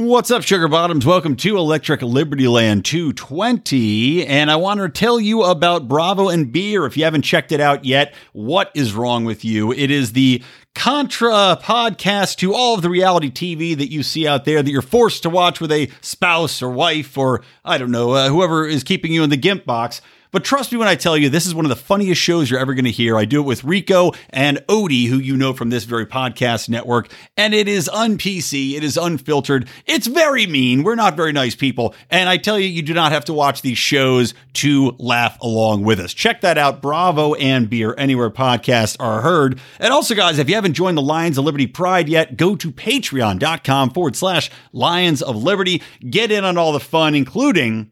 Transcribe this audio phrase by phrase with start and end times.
[0.00, 1.04] What's up, Sugar Bottoms?
[1.04, 4.26] Welcome to Electric Liberty Land 220.
[4.26, 6.86] And I want to tell you about Bravo and Beer.
[6.86, 9.72] If you haven't checked it out yet, what is wrong with you?
[9.72, 10.42] It is the
[10.74, 14.80] contra podcast to all of the reality TV that you see out there that you're
[14.80, 18.82] forced to watch with a spouse or wife or, I don't know, uh, whoever is
[18.82, 20.00] keeping you in the GIMP box.
[20.30, 22.60] But trust me when I tell you, this is one of the funniest shows you're
[22.60, 23.16] ever going to hear.
[23.16, 27.10] I do it with Rico and Odie, who you know from this very podcast network.
[27.36, 28.74] And it is un-PC.
[28.74, 29.68] It is unfiltered.
[29.86, 30.82] It's very mean.
[30.82, 31.94] We're not very nice people.
[32.10, 35.84] And I tell you, you do not have to watch these shows to laugh along
[35.84, 36.14] with us.
[36.14, 36.82] Check that out.
[36.82, 39.60] Bravo and Beer Anywhere podcasts are heard.
[39.78, 42.70] And also, guys, if you haven't joined the Lions of Liberty Pride yet, go to
[42.70, 45.82] patreon.com forward slash Lions of Liberty.
[46.08, 47.90] Get in on all the fun, including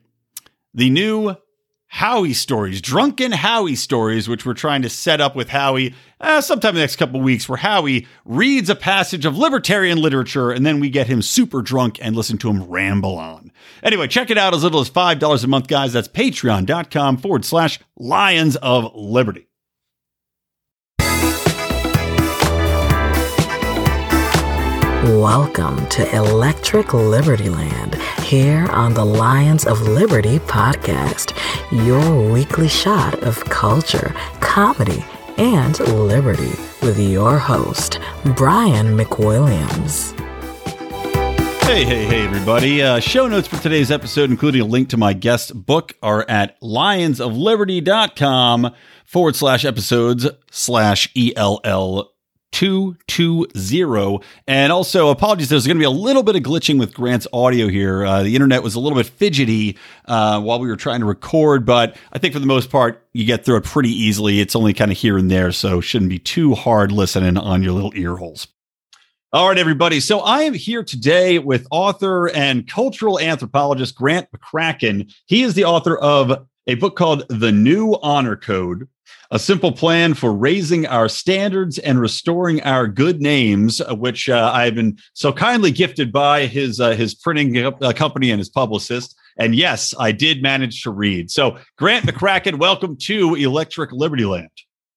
[0.75, 1.37] the new
[1.91, 6.71] Howie stories, drunken Howie stories, which we're trying to set up with Howie uh, sometime
[6.71, 10.81] in the next couple weeks, where Howie reads a passage of libertarian literature and then
[10.81, 13.51] we get him super drunk and listen to him ramble on.
[13.83, 15.95] Anyway, check it out as little as $5 a month, guys.
[15.95, 19.47] That's patreon.com forward slash Lions of Liberty.
[25.05, 27.95] Welcome to Electric Liberty Land
[28.29, 31.33] here on the Lions of Liberty podcast,
[31.73, 35.03] your weekly shot of culture, comedy,
[35.39, 37.99] and liberty with your host,
[38.37, 40.13] Brian McWilliams.
[41.63, 42.83] Hey, hey, hey, everybody.
[42.83, 46.61] Uh, show notes for today's episode, including a link to my guest book, are at
[46.61, 48.75] lionsofliberty.com
[49.07, 52.13] forward slash episodes slash ELL
[52.53, 54.21] 220.
[54.47, 57.69] And also, apologies, there's going to be a little bit of glitching with Grant's audio
[57.69, 58.05] here.
[58.05, 61.65] Uh, the internet was a little bit fidgety uh, while we were trying to record,
[61.65, 64.41] but I think for the most part, you get through it pretty easily.
[64.41, 67.73] It's only kind of here and there, so shouldn't be too hard listening on your
[67.73, 68.49] little ear holes.
[69.31, 70.01] All right, everybody.
[70.01, 75.13] So I am here today with author and cultural anthropologist Grant McCracken.
[75.27, 78.89] He is the author of a book called The New Honor Code
[79.31, 84.51] a simple plan for raising our standards and restoring our good names, uh, which uh,
[84.55, 89.15] I've been so kindly gifted by his uh, his printing uh, company and his publicist.
[89.37, 91.31] And yes, I did manage to read.
[91.31, 94.51] So, Grant McCracken, welcome to Electric Liberty Land.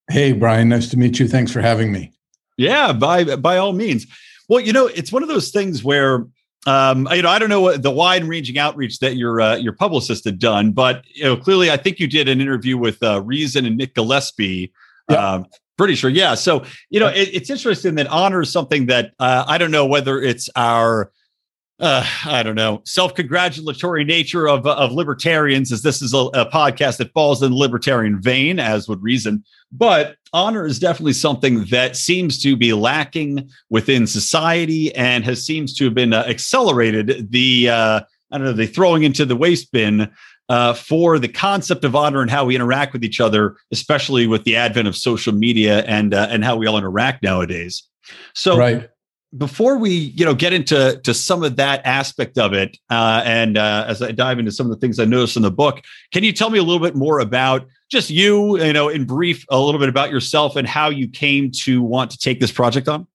[0.09, 1.27] Hey, Brian, nice to meet you.
[1.27, 2.13] Thanks for having me.
[2.57, 4.07] Yeah, by by all means.
[4.50, 6.25] Well, you know, it's one of those things where
[6.67, 9.73] um, you know, I don't know what the wide ranging outreach that your uh, your
[9.73, 13.22] publicist had done, but you know, clearly, I think you did an interview with uh,
[13.22, 14.71] Reason and Nick Gillespie.
[15.09, 15.17] Yeah.
[15.17, 15.45] Um,
[15.77, 16.35] pretty sure, yeah.
[16.35, 19.88] So you know, it, it's interesting that honor is something that uh, I don't know
[19.88, 21.11] whether it's our
[21.81, 26.97] uh, I don't know, self-congratulatory nature of of libertarians, as this is a, a, podcast
[26.97, 29.44] that falls in the libertarian vein, as would reason.
[29.72, 35.74] But honor is definitely something that seems to be lacking within society and has seems
[35.78, 37.31] to have been uh, accelerated.
[37.31, 40.12] The uh, I don't know, the throwing into the waste bin
[40.50, 44.44] uh, for the concept of honor and how we interact with each other, especially with
[44.44, 47.81] the advent of social media and uh, and how we all interact nowadays.
[48.36, 48.91] So, right
[49.38, 53.58] before we you know get into to some of that aspect of it uh, and
[53.58, 55.81] uh, as i dive into some of the things i noticed in the book
[56.12, 59.46] can you tell me a little bit more about just you you know in brief
[59.50, 62.88] a little bit about yourself and how you came to want to take this project
[62.88, 63.08] on?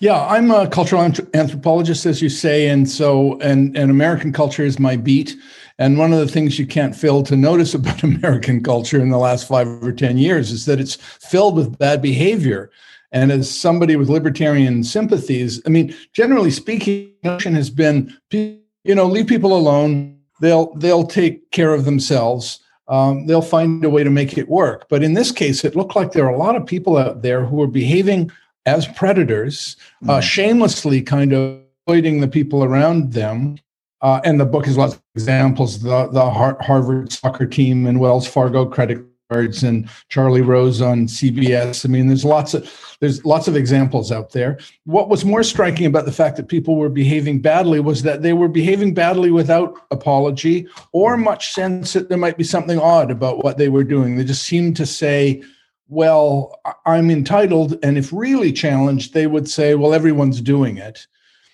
[0.00, 4.78] Yeah i'm a cultural anthropologist as you say and so and and american culture is
[4.78, 5.36] my beat.
[5.78, 9.18] And one of the things you can't fail to notice about american culture in the
[9.18, 12.70] last five or ten years is that it's filled with bad behavior
[13.12, 19.06] and as somebody with libertarian sympathies, I mean, generally speaking, notion has been, you know,
[19.06, 20.18] leave people alone.
[20.40, 22.60] They'll they'll take care of themselves.
[22.88, 24.86] Um, they'll find a way to make it work.
[24.88, 27.44] But in this case, it looked like there are a lot of people out there
[27.44, 28.30] who are behaving
[28.64, 30.20] as predators, uh, mm-hmm.
[30.20, 33.56] shamelessly kind of exploiting the people around them.
[34.02, 35.82] Uh, and the book has lots of examples.
[35.82, 41.84] The the Harvard soccer team and Wells Fargo credit and Charlie Rose on CBS.
[41.84, 44.58] I mean, there's lots of there's lots of examples out there.
[44.84, 48.32] What was more striking about the fact that people were behaving badly was that they
[48.32, 53.42] were behaving badly without apology or much sense that there might be something odd about
[53.42, 54.16] what they were doing.
[54.16, 55.42] They just seemed to say,
[55.88, 57.78] well, I'm entitled.
[57.82, 61.06] And if really challenged, they would say, well, everyone's doing it.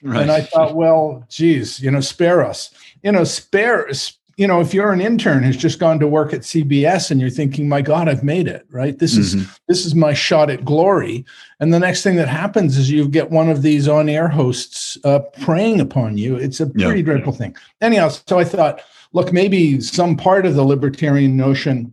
[0.03, 0.23] Right.
[0.23, 2.71] And I thought, well, geez, you know, spare us.
[3.03, 3.89] You know, spare
[4.37, 7.31] you know, if you're an intern who's just gone to work at CBS and you're
[7.31, 8.99] thinking, "My God, I've made it!" Right?
[8.99, 9.41] This mm-hmm.
[9.41, 11.25] is this is my shot at glory.
[11.61, 15.21] And the next thing that happens is you get one of these on-air hosts uh,
[15.41, 16.37] preying upon you.
[16.37, 17.05] It's a pretty yeah.
[17.05, 17.57] dreadful thing.
[17.81, 18.81] Anyhow, so I thought,
[19.13, 21.93] look, maybe some part of the libertarian notion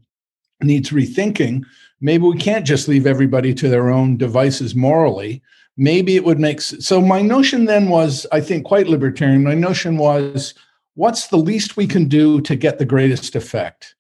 [0.62, 1.64] needs rethinking.
[2.02, 5.42] Maybe we can't just leave everybody to their own devices morally
[5.80, 9.98] maybe it would make so my notion then was i think quite libertarian my notion
[9.98, 10.54] was
[11.00, 13.96] what's the least we can do to get the greatest effect?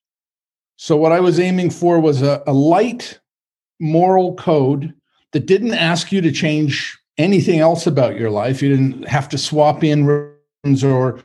[0.76, 3.20] So what i was aiming for was a, a light
[3.80, 4.94] moral code
[5.32, 8.62] that didn't ask you to change anything else about your life.
[8.62, 11.24] You didn't have to swap in rooms or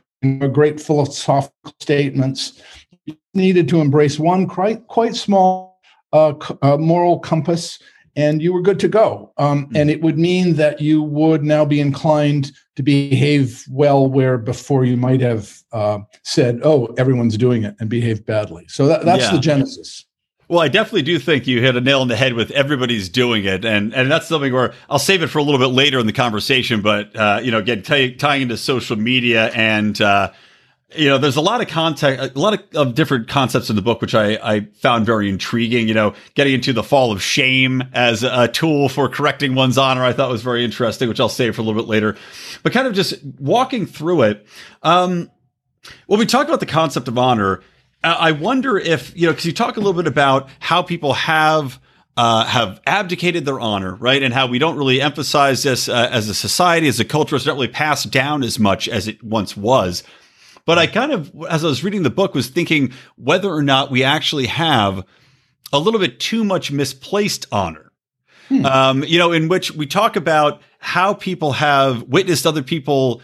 [0.51, 2.61] great philosophical statements.
[3.05, 5.79] You needed to embrace one quite quite small
[6.13, 7.79] uh, uh, moral compass
[8.15, 9.33] and you were good to go.
[9.37, 9.75] Um, mm-hmm.
[9.75, 14.85] And it would mean that you would now be inclined to behave well, where before
[14.85, 18.65] you might have uh, said, "Oh, everyone's doing it," and behave badly.
[18.67, 19.31] So that, that's yeah.
[19.31, 20.05] the genesis.
[20.47, 23.45] Well, I definitely do think you hit a nail on the head with everybody's doing
[23.45, 26.05] it, and and that's something where I'll save it for a little bit later in
[26.05, 26.81] the conversation.
[26.81, 30.31] But uh, you know, again, t- tying into social media and uh,
[30.93, 33.81] you know, there's a lot of context, a lot of, of, different concepts in the
[33.81, 35.87] book, which I, I found very intriguing.
[35.87, 40.03] You know, getting into the fall of shame as a tool for correcting one's honor,
[40.03, 42.15] I thought was very interesting, which I'll save for a little bit later.
[42.61, 44.45] But kind of just walking through it.
[44.83, 45.31] Um,
[46.05, 47.61] when we talk about the concept of honor,
[48.03, 51.79] I wonder if, you know, because you talk a little bit about how people have.
[52.17, 54.23] Uh, have abdicated their honor, right?
[54.23, 57.35] And how we don't really emphasize this uh, as a society, as a culture.
[57.35, 60.01] It's not really passed down as much as it once was.
[60.65, 63.91] But I kind of, as I was reading the book, was thinking whether or not
[63.91, 65.05] we actually have
[65.71, 67.91] a little bit too much misplaced honor.
[68.49, 68.65] Hmm.
[68.65, 73.21] Um, you know, in which we talk about how people have witnessed other people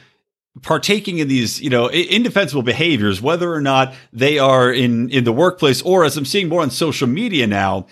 [0.63, 5.31] partaking in these, you know, indefensible behaviors, whether or not they are in in the
[5.31, 7.85] workplace or, as I'm seeing more on social media now,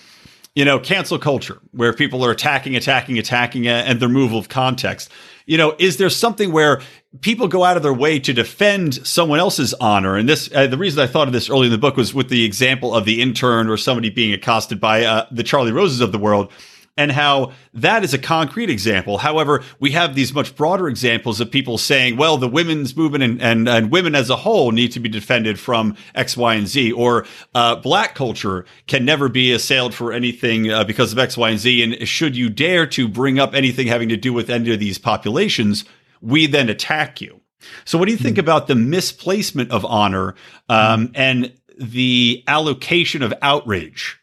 [0.55, 5.09] you know, cancel culture, where people are attacking, attacking, attacking, and the removal of context
[5.49, 6.79] you know, is there something where
[7.21, 10.15] people go out of their way to defend someone else's honor?
[10.15, 12.29] And this, uh, the reason I thought of this early in the book was with
[12.29, 16.11] the example of the intern or somebody being accosted by uh, the Charlie Roses of
[16.11, 16.51] the world
[16.99, 19.19] and how that is a concrete example.
[19.19, 23.41] However, we have these much broader examples of people saying, well, the women's movement and,
[23.41, 26.91] and, and women as a whole need to be defended from X, Y, and Z,
[26.91, 27.25] or
[27.55, 31.59] uh, black culture can never be assailed for anything uh, because of X, Y, and
[31.59, 31.83] Z.
[31.83, 34.97] And should you dare to bring up anything having to do with any of these
[34.97, 35.85] populations,
[36.21, 37.39] we then attack you.
[37.85, 38.41] So, what do you think mm-hmm.
[38.41, 40.35] about the misplacement of honor
[40.69, 41.11] um, mm-hmm.
[41.15, 44.19] and the allocation of outrage?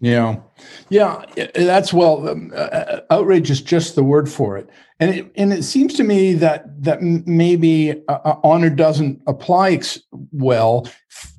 [0.00, 0.40] Yeah,
[0.88, 1.24] yeah,
[1.54, 2.28] that's well.
[2.28, 4.68] Um, uh, outrage is just the word for it,
[4.98, 9.72] and it and it seems to me that that maybe uh, uh honor doesn't apply
[9.72, 10.00] ex-
[10.32, 10.88] well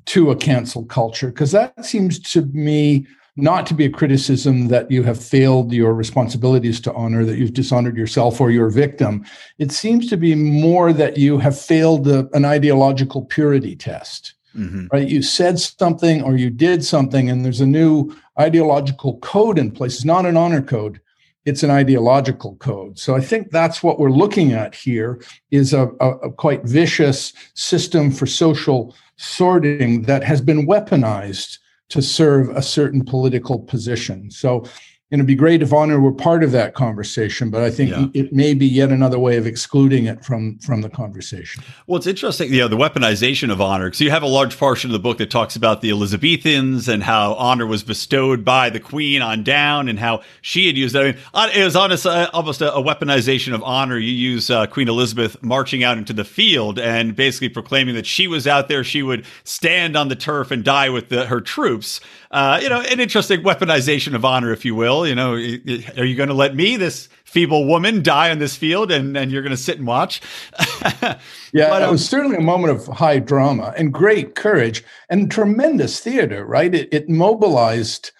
[0.06, 4.90] to a cancel culture because that seems to me not to be a criticism that
[4.90, 9.24] you have failed your responsibilities to honor, that you've dishonored yourself or your victim.
[9.58, 14.34] It seems to be more that you have failed the, an ideological purity test.
[14.56, 14.86] Mm-hmm.
[14.92, 15.08] Right?
[15.08, 19.96] You said something or you did something, and there's a new ideological code in place.
[19.96, 21.00] It's not an honor code,
[21.44, 22.96] it's an ideological code.
[22.98, 25.20] So I think that's what we're looking at here
[25.50, 31.58] is a, a, a quite vicious system for social sorting that has been weaponized
[31.90, 34.30] to serve a certain political position.
[34.30, 34.64] So
[35.10, 38.06] and it'd be great if honor were part of that conversation but i think yeah.
[38.14, 41.62] it may be yet another way of excluding it from from the conversation.
[41.86, 44.90] Well it's interesting you know the weaponization of honor because you have a large portion
[44.90, 48.80] of the book that talks about the elizabethans and how honor was bestowed by the
[48.80, 51.16] queen on down and how she had used it.
[51.32, 53.98] I mean it was honest, uh, almost a, a, weaponization of honor.
[53.98, 58.26] You use uh, queen elizabeth marching out into the field and basically proclaiming that she
[58.26, 62.00] was out there she would stand on the turf and die with the, her troops
[62.34, 65.06] uh, you know, an interesting weaponization of honor, if you will.
[65.06, 68.90] You know, are you going to let me, this feeble woman, die on this field,
[68.90, 70.20] and and you're going to sit and watch?
[70.92, 71.18] yeah,
[71.52, 76.00] but, um, it was certainly a moment of high drama and great courage and tremendous
[76.00, 76.44] theater.
[76.44, 78.10] Right, it, it mobilized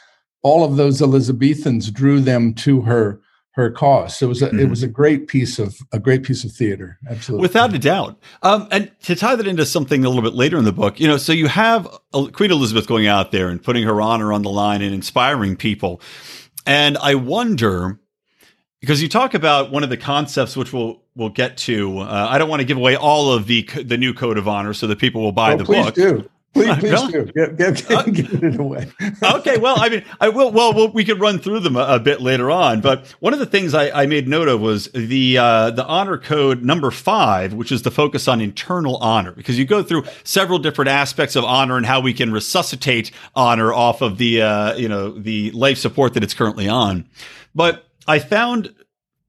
[0.42, 3.21] all of those Elizabethans, drew them to her
[3.54, 4.16] her cause.
[4.16, 4.58] So it was a, mm-hmm.
[4.58, 6.99] it was a great piece of a great piece of theater.
[7.08, 8.18] Absolutely, without a doubt.
[8.42, 11.06] Um, and to tie that into something a little bit later in the book, you
[11.06, 11.88] know, so you have
[12.32, 16.00] Queen Elizabeth going out there and putting her honor on the line and inspiring people,
[16.66, 18.00] and I wonder
[18.80, 22.00] because you talk about one of the concepts which we'll we'll get to.
[22.00, 24.75] Uh, I don't want to give away all of the the new code of honor
[24.75, 25.94] so that people will buy oh, the please book.
[25.94, 26.30] Do.
[26.54, 27.25] Please, please do.
[27.26, 28.88] Get, get, uh, get, it away.
[29.23, 29.58] okay.
[29.58, 30.52] Well, I mean, I will.
[30.52, 32.80] Well, well we could run through them a, a, bit later on.
[32.80, 36.16] But one of the things I, I made note of was the uh, the honor
[36.16, 40.61] code number five, which is the focus on internal honor, because you go through several
[40.61, 44.88] different aspects of honor and how we can resuscitate honor off of the uh, you
[44.88, 47.04] know the life support that it's currently on.
[47.52, 48.73] But I found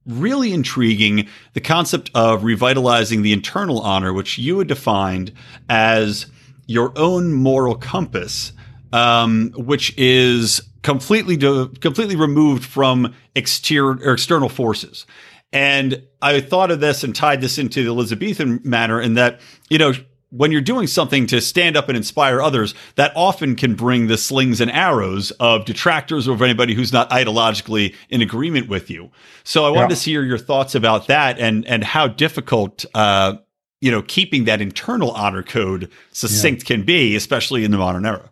[0.05, 5.31] really intriguing the concept of revitalizing the internal honor, which you had defined
[5.67, 6.27] as
[6.67, 8.51] your own moral compass,
[8.91, 15.05] um, which is completely completely removed from exterior or external forces.
[15.51, 19.77] And I thought of this and tied this into the Elizabethan manner in that, you
[19.77, 19.93] know,
[20.29, 24.17] when you're doing something to stand up and inspire others, that often can bring the
[24.17, 29.11] slings and arrows of detractors or of anybody who's not ideologically in agreement with you.
[29.43, 29.95] So I wanted yeah.
[29.95, 33.35] to hear your thoughts about that and and how difficult uh,
[33.81, 36.75] you know keeping that internal honor code succinct yeah.
[36.75, 38.31] can be, especially in the modern era.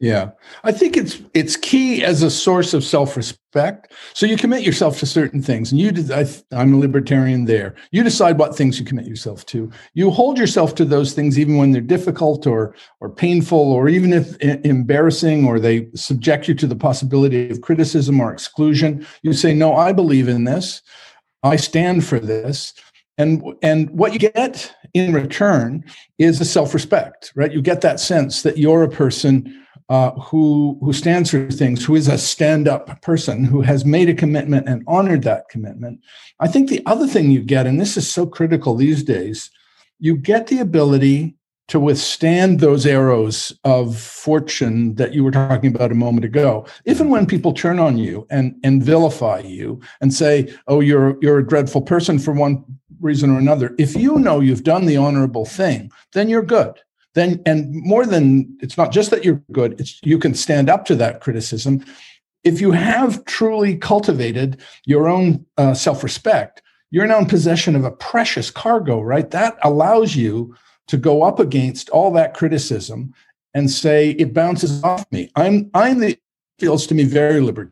[0.00, 0.32] Yeah.
[0.64, 3.92] I think it's it's key as a source of self-respect.
[4.12, 7.74] So you commit yourself to certain things and you I, I'm a libertarian there.
[7.92, 9.70] You decide what things you commit yourself to.
[9.94, 14.12] You hold yourself to those things even when they're difficult or or painful or even
[14.12, 19.06] if embarrassing or they subject you to the possibility of criticism or exclusion.
[19.22, 20.82] You say no, I believe in this.
[21.44, 22.74] I stand for this
[23.16, 25.84] and and what you get in return
[26.18, 30.92] is a self-respect right you get that sense that you're a person uh, who who
[30.92, 35.22] stands for things, who is a stand-up person, who has made a commitment and honored
[35.22, 36.00] that commitment.
[36.40, 39.50] I think the other thing you get, and this is so critical these days,
[39.98, 41.36] you get the ability
[41.68, 46.66] to withstand those arrows of fortune that you were talking about a moment ago.
[46.84, 51.16] If and when people turn on you and, and vilify you and say, oh, you're,
[51.22, 52.62] you're a dreadful person for one
[53.00, 56.78] reason or another, if you know you've done the honorable thing, then you're good.
[57.14, 60.84] Then and more than it's not just that you're good it's you can stand up
[60.86, 61.84] to that criticism.
[62.42, 67.92] If you have truly cultivated your own uh, self-respect you're now in possession of a
[67.92, 69.30] precious cargo right?
[69.30, 70.56] That allows you
[70.88, 73.14] to go up against all that criticism
[73.54, 76.18] and say it bounces off me i'm i'm the
[76.58, 77.70] feels to me very liberal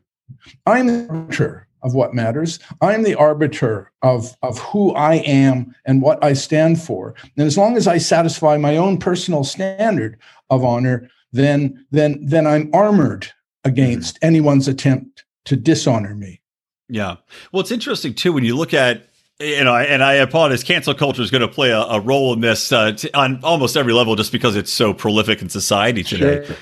[0.65, 2.59] i'm the arbiter of what matters.
[2.81, 7.13] I'm the arbiter of, of who I am and what I stand for.
[7.37, 10.17] And as long as I satisfy my own personal standard
[10.49, 13.31] of honor, then then then I'm armored
[13.63, 14.27] against mm-hmm.
[14.27, 16.41] anyone's attempt to dishonor me.
[16.89, 17.17] Yeah.
[17.51, 19.09] Well, it's interesting too when you look at
[19.43, 20.63] you know, and I apologize.
[20.63, 23.75] Cancel culture is going to play a, a role in this uh, t- on almost
[23.75, 26.45] every level, just because it's so prolific in society today.
[26.45, 26.55] Sure.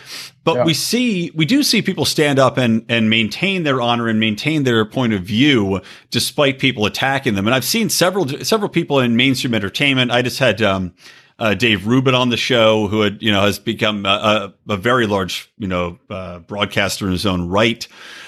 [0.43, 0.65] But yeah.
[0.65, 4.63] we see, we do see people stand up and and maintain their honor and maintain
[4.63, 7.47] their point of view despite people attacking them.
[7.47, 10.11] And I've seen several several people in mainstream entertainment.
[10.11, 10.61] I just had.
[10.61, 10.93] Um,
[11.39, 14.77] uh, Dave Rubin on the show, who had you know has become a, a, a
[14.77, 17.87] very large you know uh, broadcaster in his own right,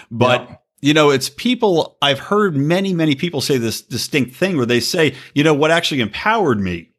[0.09, 4.57] but yeah you know, it's people, I've heard many, many people say this distinct thing
[4.57, 6.89] where they say, you know, what actually empowered me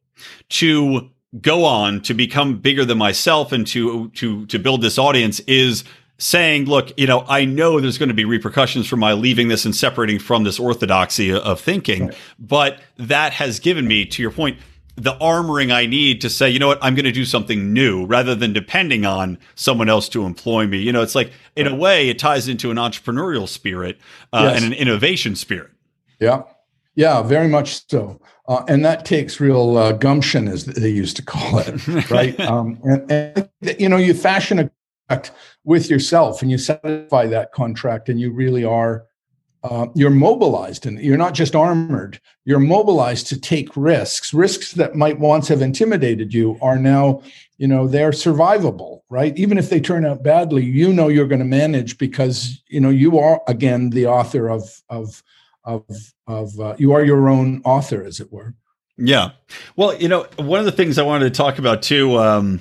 [0.48, 1.10] to
[1.42, 5.84] go on to become bigger than myself and to, to, to build this audience is
[6.16, 9.66] saying, look, you know, I know there's going to be repercussions for my leaving this
[9.66, 12.16] and separating from this orthodoxy of thinking, right.
[12.38, 14.58] but that has given me, to your point,
[14.96, 18.06] the armoring I need to say, you know what, I'm going to do something new
[18.06, 20.78] rather than depending on someone else to employ me.
[20.78, 23.98] You know, it's like in a way it ties into an entrepreneurial spirit
[24.32, 24.62] uh, yes.
[24.62, 25.70] and an innovation spirit.
[26.20, 26.42] Yeah,
[26.94, 28.20] yeah, very much so.
[28.46, 32.38] Uh, and that takes real uh, gumption, as they used to call it, right?
[32.40, 34.70] um, and, and, you know, you fashion a
[35.08, 35.32] contract
[35.64, 39.06] with yourself, and you satisfy that contract, and you really are
[39.64, 42.20] uh, you're mobilized and you're not just armored.
[42.44, 44.34] You're mobilized to take risks.
[44.34, 47.22] Risks that might once have intimidated you are now
[47.56, 49.36] you know they're survivable right?
[49.38, 52.90] Even if they turn out badly you know you're going to manage because you know
[52.90, 55.22] you are again the author of of
[55.64, 55.82] of
[56.26, 58.54] of uh, you are your own author as it were.
[58.98, 59.30] Yeah.
[59.76, 62.60] Well you know one of the things i wanted to talk about too um,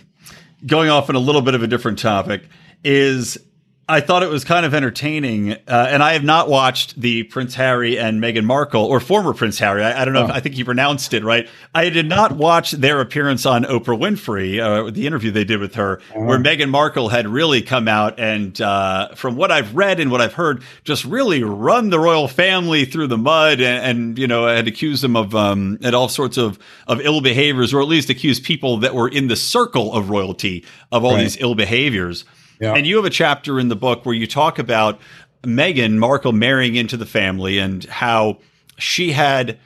[0.66, 2.44] going off on a little bit of a different topic
[2.86, 3.38] is
[3.88, 7.56] I thought it was kind of entertaining, uh, and I have not watched the Prince
[7.56, 9.84] Harry and Meghan Markle or former Prince Harry.
[9.84, 10.22] I, I don't know.
[10.22, 10.26] Oh.
[10.26, 11.50] If, I think he pronounced it right.
[11.76, 15.76] I did not watch their appearance on Oprah Winfrey, uh, the interview they did with
[15.76, 16.22] her, uh-huh.
[16.22, 20.22] where Meghan Markle had really come out and, uh, from what I've read and what
[20.22, 24.48] I've heard, just really run the royal family through the mud, and, and you know
[24.48, 28.10] had accused them of um, and all sorts of of ill behaviors, or at least
[28.10, 31.24] accused people that were in the circle of royalty of all right.
[31.24, 32.24] these ill behaviors.
[32.60, 32.74] Yeah.
[32.74, 35.00] And you have a chapter in the book where you talk about
[35.44, 38.40] Meghan Markle marrying into the family and how
[38.78, 39.60] she had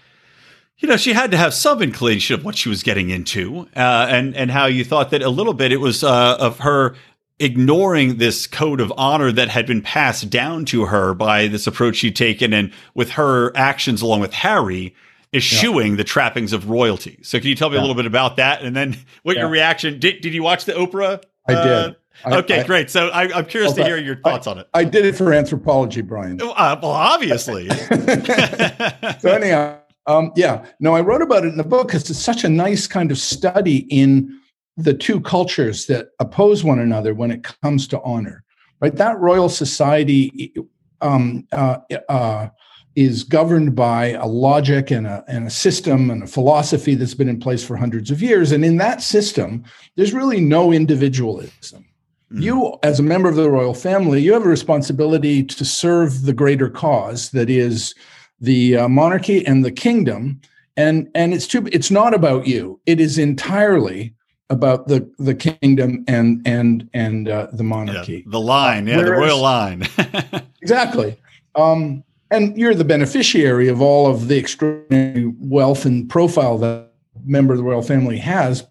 [0.79, 4.08] you know, she had to have some inclination of what she was getting into, uh,
[4.10, 6.96] and and how you thought that a little bit it was uh, of her
[7.39, 11.98] ignoring this code of honor that had been passed down to her by this approach
[11.98, 14.96] she'd taken, and with her actions along with Harry,
[15.34, 15.98] eschewing yeah.
[15.98, 17.17] the trappings of royalty.
[17.24, 17.82] So, can you tell me yeah.
[17.82, 19.44] a little bit about that, and then what yeah.
[19.44, 19.98] your reaction?
[20.00, 21.24] Did Did you watch the Oprah?
[21.48, 21.96] I did.
[22.25, 22.89] Okay, I, great.
[22.89, 23.83] So I, am curious okay.
[23.83, 24.67] to hear your thoughts I, on it.
[24.74, 26.41] I did it for anthropology, Brian.
[26.41, 27.69] Uh, well, obviously.
[29.19, 32.43] so anyhow, um, yeah, no, I wrote about it in the book because it's such
[32.43, 34.39] a nice kind of study in
[34.77, 38.43] the two cultures that oppose one another when it comes to honor.
[38.79, 40.53] Right, that royal society
[41.01, 42.50] um, uh, uh,
[42.95, 47.29] is governed by a logic and a, and a system and a philosophy that's been
[47.29, 48.51] in place for hundreds of years.
[48.51, 49.63] And in that system,
[49.95, 51.87] there's really no individualism.
[52.31, 52.41] Mm.
[52.41, 56.34] You, as a member of the royal family, you have a responsibility to serve the
[56.34, 57.96] greater cause that is
[58.39, 60.41] the uh, monarchy and the kingdom.
[60.75, 62.79] And, and it's too, it's not about you.
[62.86, 64.13] It is entirely
[64.50, 68.24] about the the kingdom and and and uh, the monarchy.
[68.25, 69.88] Yeah, the line, yeah, Whereas, the royal line.
[70.62, 71.17] exactly.
[71.55, 77.19] Um, and you're the beneficiary of all of the extraordinary wealth and profile that a
[77.25, 78.65] member of the royal family has.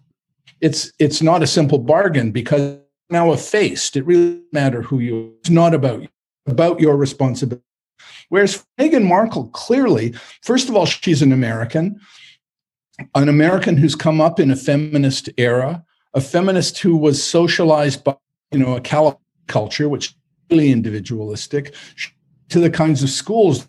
[0.61, 2.77] It's it's not a simple bargain because
[3.09, 3.95] now effaced.
[3.95, 5.35] It really matter who you.
[5.39, 6.09] It's not about you,
[6.45, 7.63] about your responsibility.
[8.29, 11.99] Whereas Meghan Markle clearly, first of all, she's an American
[13.15, 15.83] an American who's come up in a feminist era,
[16.13, 18.15] a feminist who was socialized by,
[18.51, 20.15] you know, a California culture, which is
[20.49, 21.73] really individualistic,
[22.49, 23.67] to the kinds of schools,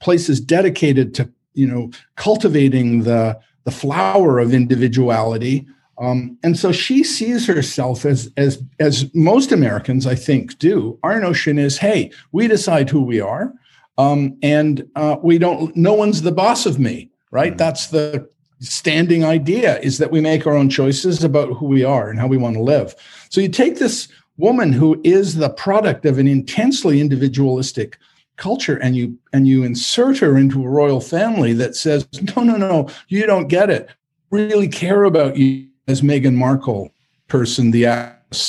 [0.00, 5.66] places dedicated to, you know, cultivating the, the flower of individuality.
[5.98, 10.98] Um, and so she sees herself as, as, as most Americans, I think, do.
[11.02, 13.52] Our notion is, hey, we decide who we are.
[13.98, 17.50] Um, and uh, we don't, no one's the boss of me right?
[17.50, 17.58] Mm-hmm.
[17.58, 18.28] That's the
[18.60, 22.26] standing idea is that we make our own choices about who we are and how
[22.26, 22.94] we want to live.
[23.30, 27.98] So you take this woman who is the product of an intensely individualistic
[28.36, 32.56] culture and you and you insert her into a royal family that says no no
[32.56, 33.90] no you don't get it
[34.30, 36.92] really care about you as Meghan Markle
[37.26, 37.82] person the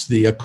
[0.09, 0.37] the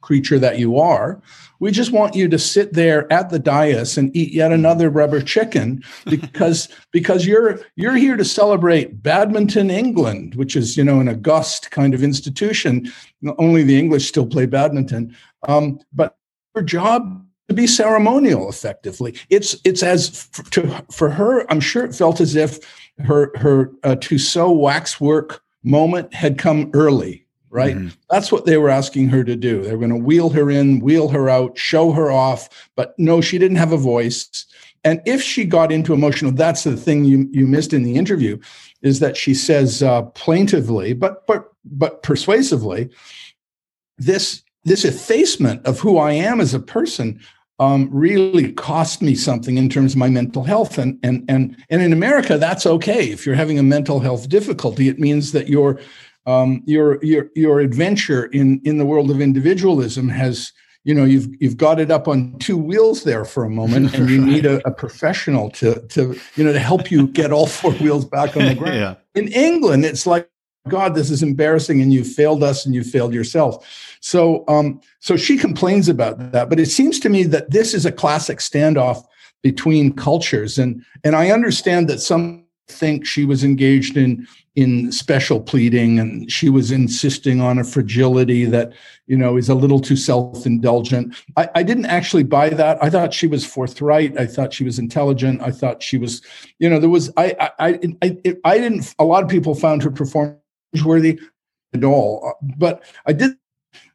[0.00, 1.22] creature that you are
[1.60, 5.20] we just want you to sit there at the dais and eat yet another rubber
[5.20, 11.08] chicken because because you're you're here to celebrate badminton England, which is you know an
[11.08, 12.90] august kind of institution.
[13.38, 16.16] Only the English still play badminton, um, but
[16.54, 19.14] her job to be ceremonial effectively.
[19.30, 21.50] It's it's as for, to for her.
[21.50, 22.58] I'm sure it felt as if
[22.98, 27.76] her her uh, Tussaud waxwork moment had come early right?
[27.76, 27.88] Mm-hmm.
[28.10, 29.62] That's what they were asking her to do.
[29.62, 32.68] They were going to wheel her in, wheel her out, show her off.
[32.76, 34.46] But no, she didn't have a voice.
[34.84, 38.38] And if she got into emotional, that's the thing you, you missed in the interview,
[38.82, 42.88] is that she says uh, plaintively, but but but persuasively,
[43.96, 47.20] this this effacement of who I am as a person
[47.58, 50.78] um, really cost me something in terms of my mental health.
[50.78, 53.10] And and and and in America, that's okay.
[53.10, 55.80] If you're having a mental health difficulty, it means that you're
[56.26, 60.52] um, your your your adventure in in the world of individualism has
[60.84, 64.08] you know you've you've got it up on two wheels there for a moment and
[64.08, 67.72] you need a, a, professional to to you know to help you get all four
[67.72, 68.94] wheels back on the ground yeah.
[69.14, 70.30] in england it's like
[70.68, 73.66] god this is embarrassing and you failed us and you failed yourself.
[74.00, 77.86] So um so she complains about that but it seems to me that this is
[77.86, 79.04] a classic standoff
[79.42, 80.58] between cultures.
[80.58, 84.26] And and i understand that some think she was engaged in
[84.56, 88.72] in special pleading and she was insisting on a fragility that
[89.06, 91.14] you know is a little too self-indulgent.
[91.36, 92.82] I, I, didn't actually buy that.
[92.82, 94.18] I thought she was forthright.
[94.18, 95.40] I thought she was intelligent.
[95.42, 96.22] I thought she was
[96.58, 99.82] you know there was i i i, I, I didn't a lot of people found
[99.82, 100.37] her performance
[100.84, 101.18] worthy
[101.74, 103.32] at all but i did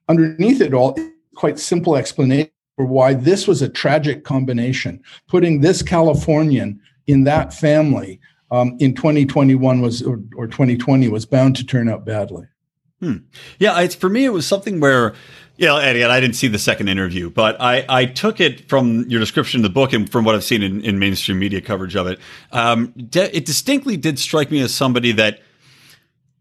[0.10, 0.98] underneath it all
[1.36, 7.54] quite simple explanation for why this was a tragic combination putting this californian in that
[7.54, 8.20] family
[8.54, 12.46] um, in 2021 was or, or 2020 was bound to turn out badly.
[13.00, 13.18] Hmm.
[13.58, 14.26] Yeah, it's for me.
[14.26, 15.16] It was something where,
[15.58, 19.10] yeah, know, Eddie, I didn't see the second interview, but I, I took it from
[19.10, 21.96] your description of the book and from what I've seen in, in mainstream media coverage
[21.96, 22.20] of it.
[22.52, 25.42] Um, de- it distinctly did strike me as somebody that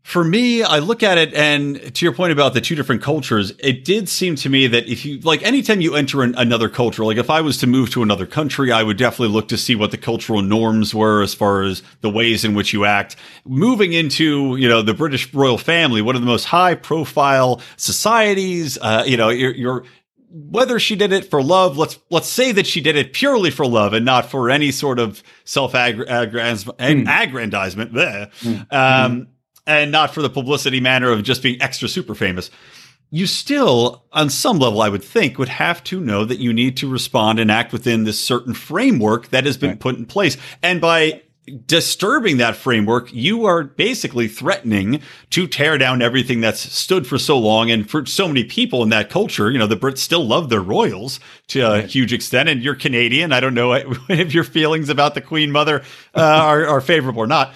[0.02, 3.52] for me, I look at it, and to your point about the two different cultures,
[3.60, 7.04] it did seem to me that if you like, anytime you enter an, another culture,
[7.04, 9.76] like if I was to move to another country, I would definitely look to see
[9.76, 13.14] what the cultural norms were as far as the ways in which you act.
[13.44, 18.78] Moving into, you know, the British royal family, one of the most high profile societies,
[18.82, 19.84] uh, you know, you're, you're
[20.32, 23.66] whether she did it for love, let's let's say that she did it purely for
[23.66, 26.80] love and not for any sort of self aggrandizement.
[26.80, 27.94] Mm.
[27.94, 29.26] There, mm.
[29.66, 32.50] And not for the publicity manner of just being extra super famous.
[33.10, 36.78] You still, on some level, I would think, would have to know that you need
[36.78, 39.80] to respond and act within this certain framework that has been right.
[39.80, 40.38] put in place.
[40.62, 41.22] And by
[41.66, 47.38] disturbing that framework, you are basically threatening to tear down everything that's stood for so
[47.38, 47.70] long.
[47.70, 50.60] And for so many people in that culture, you know, the Brits still love their
[50.60, 51.84] royals to a right.
[51.84, 52.48] huge extent.
[52.48, 53.32] And you're Canadian.
[53.32, 53.72] I don't know
[54.08, 55.82] if your feelings about the Queen Mother
[56.14, 57.54] uh, are, are favorable or not.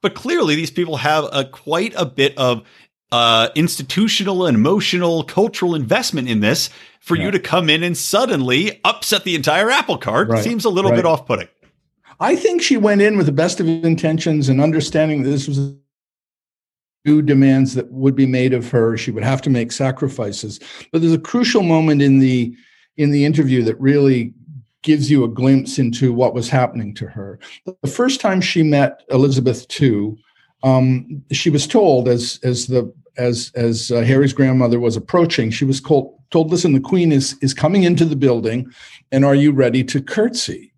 [0.00, 2.62] But clearly, these people have a quite a bit of
[3.10, 7.24] uh, institutional and emotional cultural investment in this for yeah.
[7.24, 10.44] you to come in and suddenly upset the entire apple cart right.
[10.44, 10.98] seems a little right.
[10.98, 11.48] bit off putting.
[12.20, 15.74] I think she went in with the best of intentions and understanding that this was
[17.04, 18.96] new demands that would be made of her.
[18.96, 20.60] She would have to make sacrifices.
[20.92, 22.54] But there's a crucial moment in the
[22.96, 24.34] in the interview that really
[24.88, 27.38] gives you a glimpse into what was happening to her.
[27.82, 30.16] The first time she met Elizabeth II,
[30.62, 35.66] um, she was told as as the as as uh, Harry's grandmother was approaching, she
[35.66, 38.72] was told, told, "Listen, the Queen is is coming into the building,
[39.12, 40.72] and are you ready to curtsy?"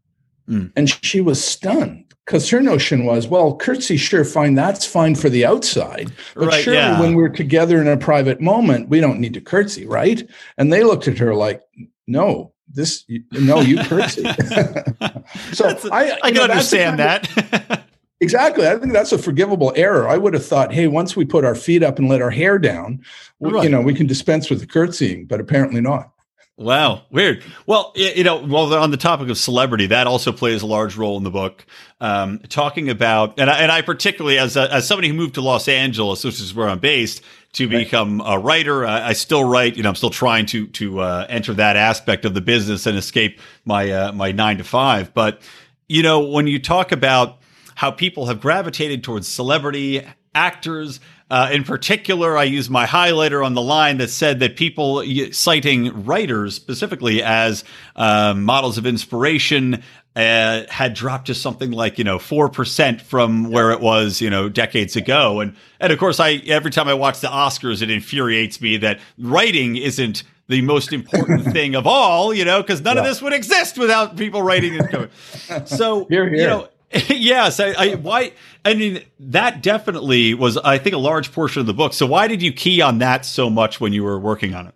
[0.49, 0.73] Mm.
[0.75, 5.29] And she was stunned because her notion was, well, curtsy, sure, fine, that's fine for
[5.29, 7.01] the outside, but right, surely yeah.
[7.01, 10.29] when we're together in a private moment, we don't need to curtsy, right?
[10.59, 11.61] And they looked at her like,
[12.07, 14.23] no, this, no, you curtsy.
[15.53, 17.29] so I, I can know, understand that.
[17.71, 17.85] Of,
[18.21, 20.09] exactly, I think that's a forgivable error.
[20.09, 22.59] I would have thought, hey, once we put our feet up and let our hair
[22.59, 23.03] down,
[23.41, 23.65] right.
[23.65, 26.13] you know, we can dispense with the curtsying, but apparently not.
[26.61, 27.43] Wow, weird.
[27.65, 31.17] Well, you know, well, on the topic of celebrity, that also plays a large role
[31.17, 31.65] in the book.
[32.03, 35.41] Um, talking about, and I, and I particularly, as a, as somebody who moved to
[35.41, 37.23] Los Angeles, which is where I'm based,
[37.53, 39.77] to become a writer, I, I, still write.
[39.77, 42.97] You know, I'm still trying to to uh, enter that aspect of the business and
[42.97, 45.13] escape my uh, my nine to five.
[45.15, 45.41] But
[45.89, 47.39] you know, when you talk about
[47.75, 53.55] how people have gravitated towards celebrity actors uh, in particular, I used my highlighter on
[53.55, 57.63] the line that said that people citing writers specifically as
[57.95, 59.85] um, models of inspiration
[60.17, 64.31] uh, had dropped to something like you know four percent from where it was you
[64.31, 67.91] know decades ago, and and of course I every time I watch the Oscars, it
[67.91, 72.97] infuriates me that writing isn't the most important thing of all, you know, because none
[72.97, 73.03] yeah.
[73.03, 75.11] of this would exist without people writing and
[75.69, 76.41] So here, here.
[76.41, 76.69] you know
[77.09, 78.33] yes, I, I, why
[78.65, 81.93] I mean that definitely was I think a large portion of the book.
[81.93, 84.75] So why did you key on that so much when you were working on it?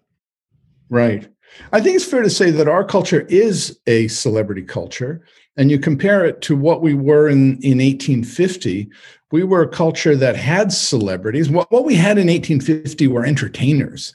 [0.89, 1.29] Right.
[1.73, 5.25] I think it's fair to say that our culture is a celebrity culture
[5.57, 8.91] and you compare it to what we were in in 1850,
[9.31, 11.51] we were a culture that had celebrities.
[11.51, 14.15] What, what we had in 1850 were entertainers,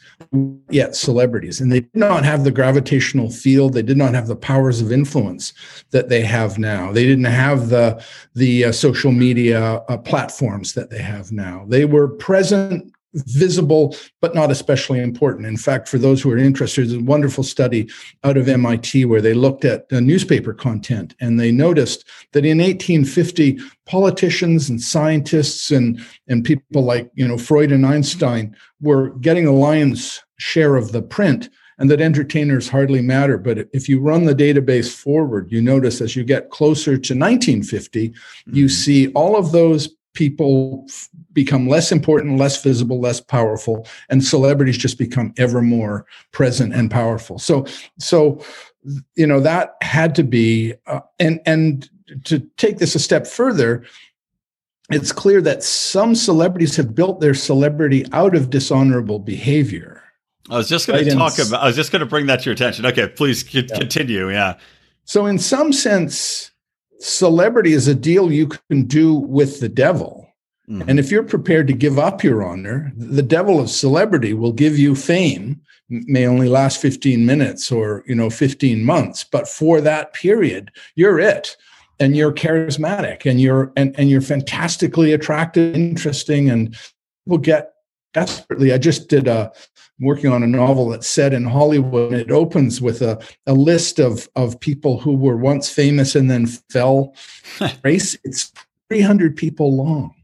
[0.70, 1.60] yet celebrities.
[1.60, 3.74] And they did not have the gravitational field.
[3.74, 5.54] They did not have the powers of influence
[5.92, 6.92] that they have now.
[6.94, 11.66] They didn't have the, the uh, social media uh, platforms that they have now.
[11.68, 15.48] They were present visible but not especially important.
[15.48, 17.90] In fact, for those who are interested, there's a wonderful study
[18.24, 22.60] out of MIT where they looked at uh, newspaper content and they noticed that in
[22.60, 29.48] 1850, politicians and scientists and, and people like you know Freud and Einstein were getting
[29.48, 33.38] a lion's share of the print and that entertainers hardly matter.
[33.38, 38.10] But if you run the database forward, you notice as you get closer to 1950,
[38.10, 38.56] mm-hmm.
[38.56, 40.86] you see all of those people
[41.32, 46.92] become less important, less visible, less powerful, and celebrities just become ever more present and
[46.92, 47.40] powerful.
[47.40, 47.66] So,
[48.00, 48.44] so
[49.16, 51.90] you know that had to be, uh, and and
[52.26, 53.86] to take this a step further,
[54.92, 60.04] it's clear that some celebrities have built their celebrity out of dishonorable behavior.
[60.50, 61.10] I was just going right?
[61.10, 61.64] to talk about.
[61.64, 62.86] I was just going to bring that to your attention.
[62.86, 63.78] Okay, please c- yeah.
[63.78, 64.30] continue.
[64.30, 64.58] Yeah.
[65.06, 66.52] So, in some sense,
[67.00, 70.28] celebrity is a deal you can do with the devil.
[70.70, 70.90] Mm-hmm.
[70.90, 74.78] And if you're prepared to give up your honor, the devil of celebrity will give
[74.78, 80.14] you fame, may only last 15 minutes or, you know, 15 months, but for that
[80.14, 81.56] period, you're it.
[82.02, 86.74] And you're charismatic and you're and, and you're fantastically attractive, interesting, and
[87.26, 87.74] will get
[88.14, 88.72] desperately.
[88.72, 89.52] I just did a
[90.00, 92.14] working on a novel that's set in Hollywood.
[92.14, 96.48] It opens with a, a list of, of people who were once famous and then
[96.48, 97.16] fell
[97.84, 98.18] race.
[98.24, 98.52] It's
[98.90, 100.16] 300 people long.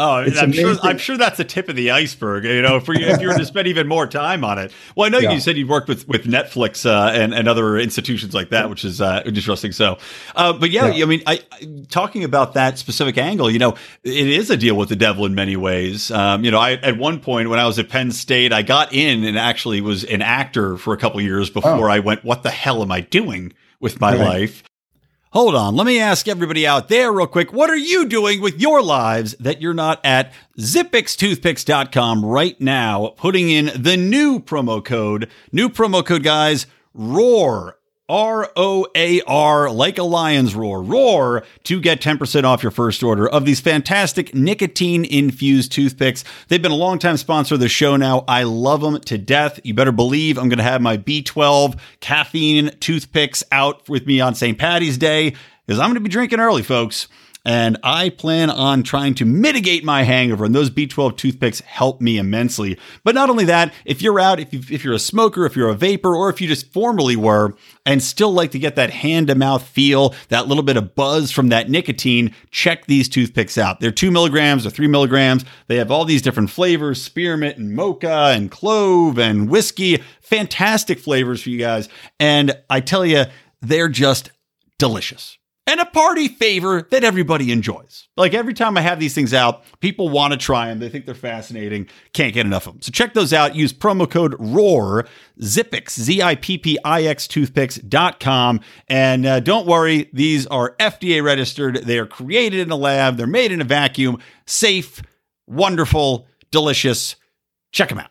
[0.00, 0.76] Oh, I'm sure.
[0.82, 2.44] I'm sure that's the tip of the iceberg.
[2.44, 4.72] You know, for you, if you were to spend even more time on it.
[4.96, 5.32] Well, I know yeah.
[5.32, 8.82] you said you worked with with Netflix uh, and and other institutions like that, which
[8.82, 9.72] is uh, interesting.
[9.72, 9.98] So,
[10.34, 11.40] uh, but yeah, yeah, I mean, I,
[11.90, 15.34] talking about that specific angle, you know, it is a deal with the devil in
[15.34, 16.10] many ways.
[16.10, 18.94] Um, you know, I at one point when I was at Penn State, I got
[18.94, 21.92] in and actually was an actor for a couple years before oh.
[21.92, 22.24] I went.
[22.24, 23.52] What the hell am I doing?
[23.80, 24.20] with my right.
[24.20, 24.62] life.
[25.32, 27.52] Hold on, let me ask everybody out there real quick.
[27.52, 33.48] What are you doing with your lives that you're not at zippixtoothpicks.com right now, putting
[33.48, 35.30] in the new promo code?
[35.52, 37.76] New promo code, guys, ROAR.
[38.10, 40.82] R O A R, like a lion's roar.
[40.82, 46.24] Roar to get 10% off your first order of these fantastic nicotine infused toothpicks.
[46.48, 48.24] They've been a long-time sponsor of the show now.
[48.26, 49.60] I love them to death.
[49.62, 54.34] You better believe I'm going to have my B12 caffeine toothpicks out with me on
[54.34, 54.58] St.
[54.58, 57.06] Patty's Day because I'm going to be drinking early, folks.
[57.44, 60.44] And I plan on trying to mitigate my hangover.
[60.44, 62.78] And those B12 toothpicks help me immensely.
[63.02, 65.70] But not only that, if you're out, if, you, if you're a smoker, if you're
[65.70, 67.54] a vapor, or if you just formerly were
[67.86, 71.30] and still like to get that hand to mouth feel, that little bit of buzz
[71.30, 73.80] from that nicotine, check these toothpicks out.
[73.80, 75.44] They're two milligrams or three milligrams.
[75.66, 80.02] They have all these different flavors spearmint and mocha and clove and whiskey.
[80.20, 81.88] Fantastic flavors for you guys.
[82.18, 83.24] And I tell you,
[83.62, 84.30] they're just
[84.78, 85.38] delicious
[85.70, 88.08] and a party favor that everybody enjoys.
[88.16, 90.80] Like every time I have these things out, people want to try them.
[90.80, 91.88] They think they're fascinating.
[92.12, 92.82] Can't get enough of them.
[92.82, 93.54] So check those out.
[93.54, 95.06] Use promo code ROAR,
[95.40, 98.60] Zippix, Z I P P I X toothpicks.com.
[98.88, 101.76] And uh, don't worry, these are FDA registered.
[101.76, 105.02] They are created in a lab, they're made in a vacuum, safe,
[105.46, 107.14] wonderful, delicious.
[107.70, 108.10] Check them out.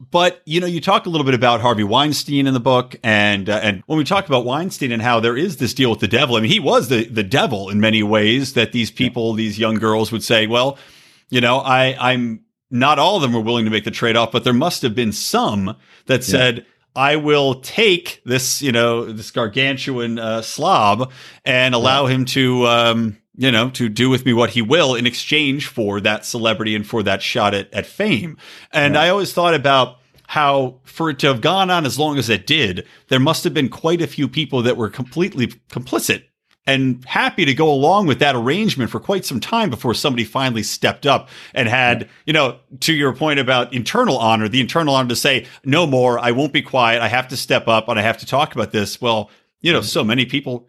[0.00, 3.48] But you know, you talk a little bit about Harvey Weinstein in the book, and
[3.48, 6.08] uh, and when we talk about Weinstein and how there is this deal with the
[6.08, 8.54] devil, I mean, he was the the devil in many ways.
[8.54, 9.36] That these people, yeah.
[9.36, 10.78] these young girls, would say, well,
[11.30, 14.32] you know, I I'm not all of them were willing to make the trade off,
[14.32, 15.76] but there must have been some
[16.06, 16.58] that said.
[16.58, 16.64] Yeah.
[16.96, 21.10] I will take this, you know, this gargantuan uh, slob
[21.44, 22.14] and allow yeah.
[22.14, 26.00] him to, um, you know, to do with me what he will in exchange for
[26.00, 28.36] that celebrity and for that shot at, at fame.
[28.72, 29.02] And yeah.
[29.02, 32.46] I always thought about how for it to have gone on as long as it
[32.46, 36.24] did, there must have been quite a few people that were completely complicit
[36.66, 40.62] and happy to go along with that arrangement for quite some time before somebody finally
[40.62, 45.10] stepped up and had, you know, to your point about internal honor, the internal honor
[45.10, 48.02] to say, no more, I won't be quiet, I have to step up and I
[48.02, 49.00] have to talk about this.
[49.00, 50.66] Well, you know, so many people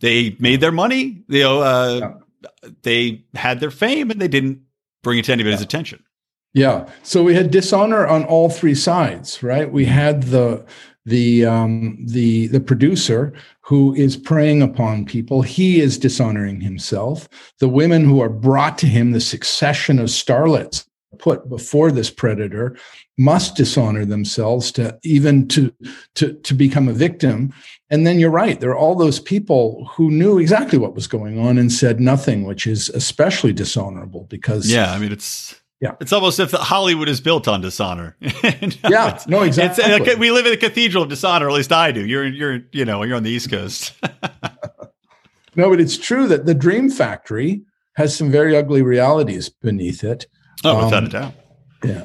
[0.00, 1.22] they made their money.
[1.28, 1.98] You know, uh,
[2.42, 2.70] yeah.
[2.82, 4.60] they had their fame, and they didn't
[5.02, 5.64] bring it to anybody's yeah.
[5.64, 6.04] attention.
[6.52, 6.88] Yeah.
[7.02, 9.70] So we had dishonor on all three sides, right?
[9.70, 10.64] We had the
[11.06, 13.32] the um, the the producer
[13.62, 15.42] who is preying upon people.
[15.42, 17.28] He is dishonoring himself.
[17.60, 20.86] The women who are brought to him, the succession of starlets
[21.18, 22.76] put before this predator
[23.20, 25.70] must dishonor themselves to even to
[26.14, 27.52] to to become a victim
[27.90, 31.38] and then you're right there are all those people who knew exactly what was going
[31.38, 36.12] on and said nothing which is especially dishonorable because yeah i mean it's yeah, it's
[36.12, 38.14] almost if Hollywood is built on dishonor.
[38.20, 39.82] yeah, no, exactly.
[39.82, 41.48] It's, we live in a cathedral of dishonor.
[41.48, 42.04] At least I do.
[42.06, 43.94] You're, you're, you know, you're on the East Coast.
[45.56, 47.62] no, but it's true that the Dream Factory
[47.94, 50.26] has some very ugly realities beneath it.
[50.64, 51.34] Oh, without um, a doubt.
[51.82, 52.04] Yeah.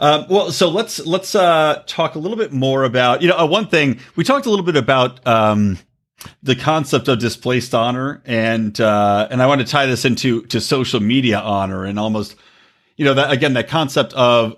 [0.00, 3.46] Um, well, so let's let's uh, talk a little bit more about you know uh,
[3.46, 5.78] one thing we talked a little bit about um,
[6.42, 10.60] the concept of displaced honor and uh, and I want to tie this into to
[10.60, 12.36] social media honor and almost
[12.96, 14.54] you know that again that concept of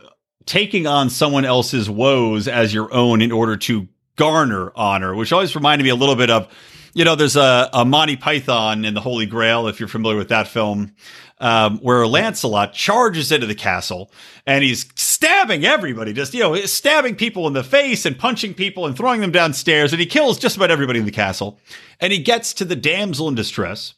[0.46, 5.54] taking on someone else's woes as your own in order to garner honor, which always
[5.54, 6.48] reminded me a little bit of
[6.94, 10.28] you know, there's a, a Monty Python in the Holy Grail, if you're familiar with
[10.28, 10.94] that film,
[11.40, 14.12] um, where Lancelot charges into the castle
[14.46, 18.86] and he's stabbing everybody, just, you know, stabbing people in the face and punching people
[18.86, 19.92] and throwing them downstairs.
[19.92, 21.58] And he kills just about everybody in the castle.
[21.98, 23.94] And he gets to the damsel in distress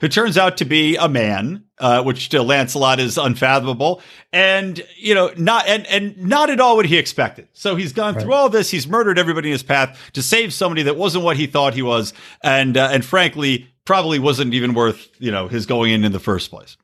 [0.00, 4.02] who turns out to be a man, uh, which to Lancelot is unfathomable,
[4.32, 7.48] and you know, not and and not at all what he expected.
[7.52, 8.22] So he's gone right.
[8.22, 8.70] through all this.
[8.70, 11.82] He's murdered everybody in his path to save somebody that wasn't what he thought he
[11.82, 16.12] was, and uh, and frankly, probably wasn't even worth you know his going in in
[16.12, 16.76] the first place.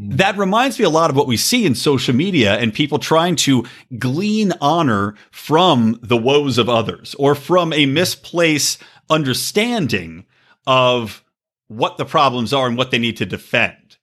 [0.00, 0.16] Mm.
[0.16, 3.36] That reminds me a lot of what we see in social media and people trying
[3.36, 3.64] to
[3.98, 10.24] glean honor from the woes of others or from a misplaced understanding
[10.66, 11.24] of
[11.68, 13.96] what the problems are and what they need to defend.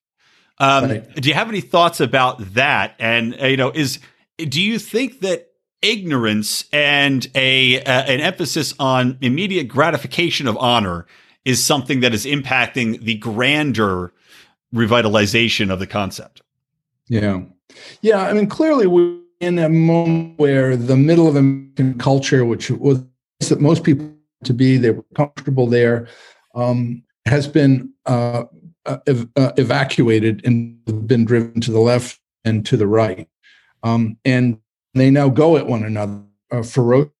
[0.60, 1.15] Um, right.
[1.15, 2.95] Do you have any thoughts about that?
[2.99, 3.99] And uh, you know, is
[4.38, 5.47] do you think that
[5.81, 11.07] ignorance and a uh, an emphasis on immediate gratification of honor
[11.45, 14.13] is something that is impacting the grander
[14.73, 16.41] revitalization of the concept?
[17.07, 17.43] Yeah,
[18.01, 18.21] yeah.
[18.21, 23.03] I mean, clearly we're in a moment where the middle of American culture, which was
[23.49, 24.12] that most people
[24.43, 26.07] to be, they were comfortable there.
[26.55, 28.45] Um, has been uh,
[28.86, 33.27] uh, ev- uh, evacuated and been driven to the left and to the right.
[33.84, 34.60] Um, and
[34.93, 37.13] they now go at one another uh, ferociously.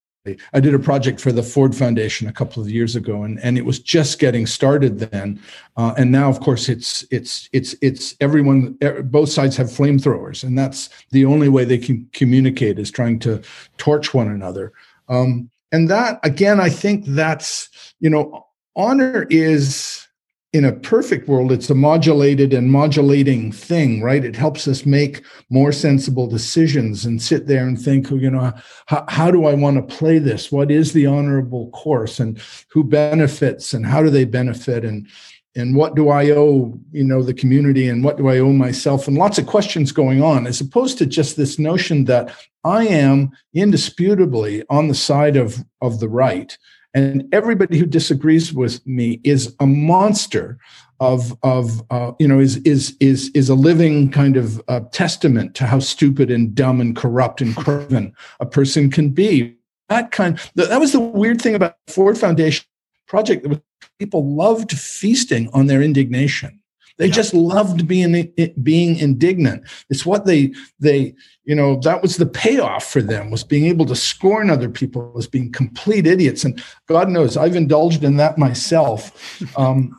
[0.52, 3.58] I did a project for the Ford Foundation a couple of years ago, and, and
[3.58, 5.40] it was just getting started then.
[5.76, 8.78] Uh, and now, of course, it's it's it's it's everyone.
[9.04, 13.42] Both sides have flamethrowers, and that's the only way they can communicate is trying to
[13.78, 14.72] torch one another.
[15.08, 20.06] Um, and that, again, I think that's you know honor is
[20.52, 24.24] in a perfect world it's a modulated and modulating thing right?
[24.24, 28.52] It helps us make more sensible decisions and sit there and think oh, you know
[28.86, 30.52] how, how do i want to play this?
[30.52, 32.20] What is the honorable course?
[32.20, 33.72] And who benefits?
[33.72, 34.84] And how do they benefit?
[34.84, 35.08] And
[35.54, 37.86] and what do I owe, you know, the community?
[37.86, 39.06] And what do I owe myself?
[39.06, 42.34] And lots of questions going on as opposed to just this notion that
[42.64, 46.56] I am indisputably on the side of of the right
[46.94, 50.58] and everybody who disagrees with me is a monster
[51.00, 55.54] of of uh, you know is is is is a living kind of uh, testament
[55.56, 59.56] to how stupid and dumb and corrupt and craven a person can be.
[59.88, 62.64] That kind that was the weird thing about ford foundation
[63.06, 63.62] project that
[63.98, 66.61] people loved feasting on their indignation
[67.02, 67.14] they yeah.
[67.14, 69.64] just loved being being indignant.
[69.90, 73.86] It's what they they you know that was the payoff for them was being able
[73.86, 76.44] to scorn other people as being complete idiots.
[76.44, 79.10] And God knows I've indulged in that myself.
[79.56, 79.98] Um,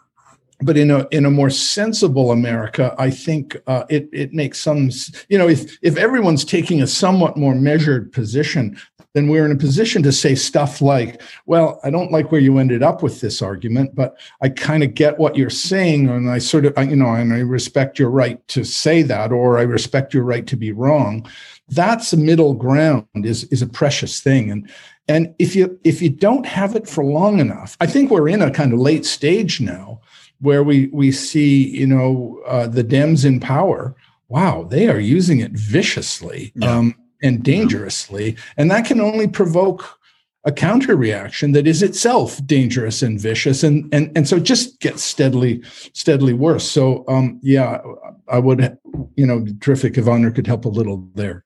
[0.62, 4.89] but in a in a more sensible America, I think uh, it it makes some
[5.28, 8.80] you know if if everyone's taking a somewhat more measured position,
[9.13, 12.58] then we're in a position to say stuff like, well, I don't like where you
[12.58, 16.10] ended up with this argument, but I kind of get what you're saying.
[16.10, 19.60] And I sort of, you know, and I respect your right to say that, or
[19.60, 21.28] I respect your right to be wrong.
[21.69, 24.49] That's a middle ground is, is a precious thing.
[24.49, 24.69] And,
[25.08, 28.41] and if you, if you don't have it for long enough, I think we're in
[28.41, 30.02] a kind of late stage now
[30.39, 33.95] where we, we see, you know, uh, the Dems in power.
[34.28, 36.52] Wow, they are using it viciously.
[36.56, 36.78] Yeah.
[36.78, 38.36] Um, and dangerously.
[38.58, 40.00] And that can only provoke
[40.46, 44.80] a counter reaction that is itself dangerous and vicious and and and so it just
[44.82, 47.82] gets steadily steadily worse so um yeah
[48.28, 48.78] i would
[49.16, 51.46] you know terrific if honor could help a little there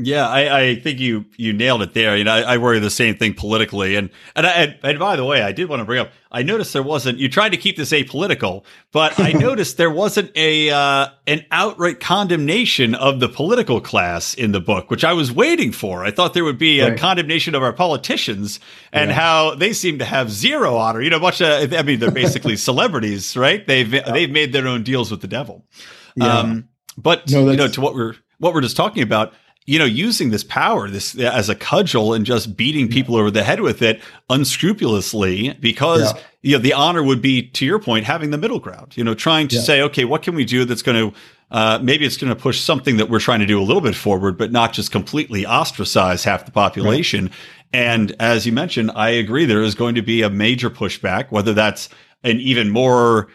[0.00, 2.16] yeah, I, I, think you you nailed it there.
[2.16, 5.24] You know, I, I worry the same thing politically, and and, I, and by the
[5.24, 6.12] way, I did want to bring up.
[6.30, 7.18] I noticed there wasn't.
[7.18, 11.98] You tried to keep this apolitical, but I noticed there wasn't a uh, an outright
[11.98, 16.04] condemnation of the political class in the book, which I was waiting for.
[16.04, 18.60] I thought there would be a condemnation of our politicians
[18.92, 19.16] and yeah.
[19.16, 21.02] how they seem to have zero honor.
[21.02, 21.42] You know, much.
[21.42, 23.66] Uh, I mean, they're basically celebrities, right?
[23.66, 24.12] They've yeah.
[24.12, 25.66] they've made their own deals with the devil.
[26.14, 26.38] Yeah.
[26.38, 29.34] Um, but no, you know, to what we're what we're just talking about
[29.68, 33.42] you know, using this power, this as a cudgel and just beating people over the
[33.42, 34.00] head with it
[34.30, 36.20] unscrupulously because, yeah.
[36.40, 39.12] you know, the honor would be, to your point, having the middle ground, you know,
[39.12, 39.62] trying to yeah.
[39.62, 41.18] say, okay, what can we do that's going to,
[41.50, 43.94] uh, maybe it's going to push something that we're trying to do a little bit
[43.94, 47.24] forward, but not just completely ostracize half the population.
[47.24, 47.34] Right.
[47.74, 51.52] And as you mentioned, I agree, there is going to be a major pushback, whether
[51.52, 51.90] that's
[52.24, 53.28] an even more,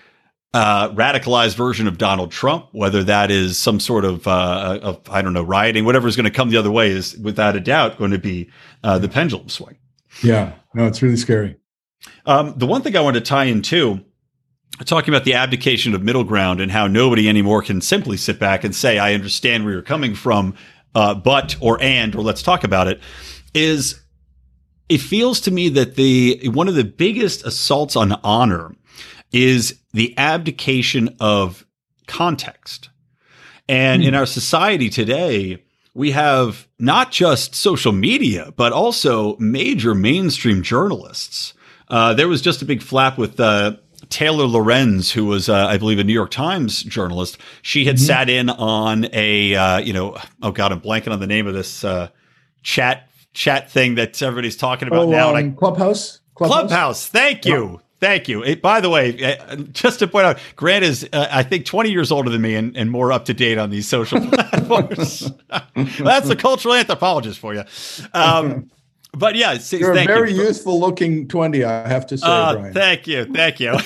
[0.54, 5.22] uh, radicalized version of Donald Trump, whether that is some sort of, uh, of I
[5.22, 7.98] don't know, rioting, whatever is going to come the other way is without a doubt
[7.98, 8.50] going to be
[8.84, 9.78] uh, the pendulum swing.
[10.22, 11.58] Yeah, no, it's really scary.
[12.26, 14.02] Um, the one thing I want to tie in too,
[14.86, 18.64] talking about the abdication of middle ground and how nobody anymore can simply sit back
[18.64, 20.56] and say, I understand where you're coming from,
[20.94, 23.00] uh, but, or and, or let's talk about it,
[23.56, 24.02] is
[24.90, 28.76] it feels to me that the one of the biggest assaults on honor
[29.32, 31.66] is the abdication of
[32.08, 32.90] context.
[33.70, 34.08] And mm.
[34.08, 41.54] in our society today, we have not just social media, but also major mainstream journalists.
[41.88, 43.76] Uh, there was just a big flap with uh,
[44.10, 47.38] Taylor Lorenz, who was, uh, I believe, a New York Times journalist.
[47.62, 48.06] She had mm-hmm.
[48.06, 51.54] sat in on a, uh, you know, oh God, I'm blanking on the name of
[51.54, 52.10] this uh,
[52.64, 55.30] chat chat thing that everybody's talking about oh, now.
[55.30, 56.20] Um, I, Clubhouse?
[56.36, 56.58] Clubhouse.
[56.58, 57.08] Clubhouse.
[57.08, 57.82] Thank you.
[58.04, 58.44] Thank you.
[58.44, 61.90] It, by the way, uh, just to point out, Grant is, uh, I think, 20
[61.90, 65.32] years older than me and, and more up to date on these social platforms.
[66.00, 67.64] That's the cultural anthropologist for you.
[68.14, 68.70] Um,
[69.14, 70.44] but yeah, you're a very you.
[70.44, 72.74] youthful looking 20, I have to say, uh, Brian.
[72.74, 73.24] Thank you.
[73.24, 73.78] Thank you.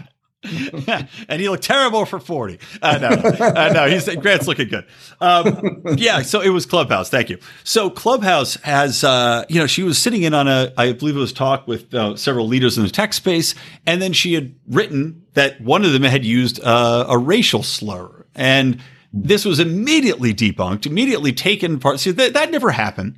[1.28, 2.58] and he looked terrible for 40.
[2.80, 4.84] Uh, no, uh, no, he's Grant's looking good.
[5.20, 7.08] Um, yeah, so it was Clubhouse.
[7.08, 7.38] Thank you.
[7.62, 11.20] So Clubhouse has, uh, you know, she was sitting in on a, I believe it
[11.20, 13.54] was talk with uh, several leaders in the tech space,
[13.86, 18.26] and then she had written that one of them had used uh, a racial slur,
[18.34, 18.80] and
[19.12, 22.00] this was immediately debunked, immediately taken part.
[22.00, 23.16] See, that, that never happened.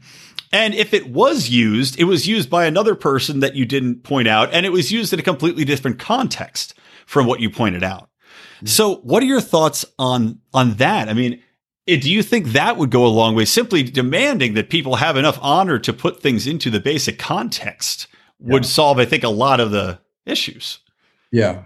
[0.53, 4.29] And if it was used, it was used by another person that you didn't point
[4.29, 6.75] out, and it was used in a completely different context
[7.07, 8.11] from what you pointed out.
[8.57, 8.67] Mm-hmm.
[8.67, 11.09] So, what are your thoughts on on that?
[11.09, 11.41] I mean,
[11.87, 13.45] do you think that would go a long way?
[13.45, 18.07] Simply demanding that people have enough honor to put things into the basic context
[18.39, 18.69] would yeah.
[18.69, 20.79] solve, I think, a lot of the issues.
[21.31, 21.65] Yeah,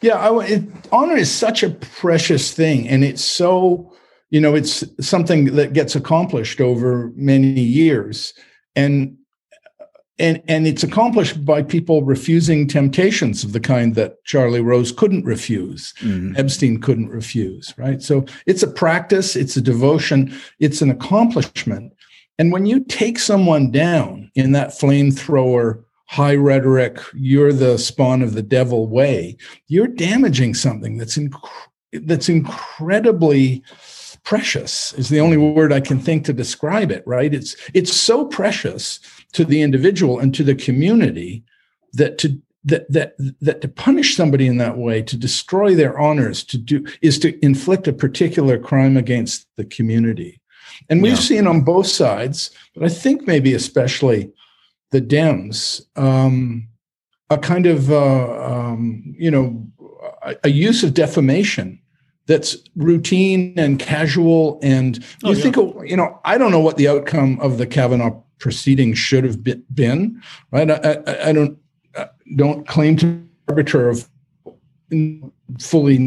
[0.00, 0.14] yeah.
[0.14, 0.62] I, it,
[0.92, 3.94] honor is such a precious thing, and it's so
[4.30, 8.34] you know it's something that gets accomplished over many years,
[8.76, 9.16] and
[10.18, 15.24] and and it's accomplished by people refusing temptations of the kind that Charlie Rose couldn't
[15.24, 16.36] refuse, mm-hmm.
[16.36, 18.00] Epstein couldn't refuse, right?
[18.00, 21.92] So it's a practice, it's a devotion, it's an accomplishment.
[22.38, 28.34] And when you take someone down in that flamethrower high rhetoric, you're the spawn of
[28.34, 29.36] the devil way,
[29.68, 31.50] you're damaging something that's inc-
[31.92, 33.62] that's incredibly
[34.24, 37.32] precious is the only word I can think to describe it, right?
[37.32, 38.98] It's it's so precious
[39.32, 41.44] to the individual and to the community
[41.92, 46.42] that to that that that to punish somebody in that way, to destroy their honors,
[46.44, 50.40] to do is to inflict a particular crime against the community.
[50.88, 51.18] And we've yeah.
[51.20, 54.32] seen on both sides, but I think maybe especially
[54.90, 56.68] the Dems, um,
[57.30, 59.66] a kind of uh, um, you know
[60.22, 61.80] a, a use of defamation
[62.26, 65.42] that's routine and casual and oh, you yeah.
[65.42, 65.56] think
[65.88, 69.42] you know i don't know what the outcome of the kavanaugh proceeding should have
[69.74, 70.20] been
[70.50, 71.58] right i, I, I don't
[71.96, 74.08] I don't claim to be arbiter of
[75.60, 75.98] fully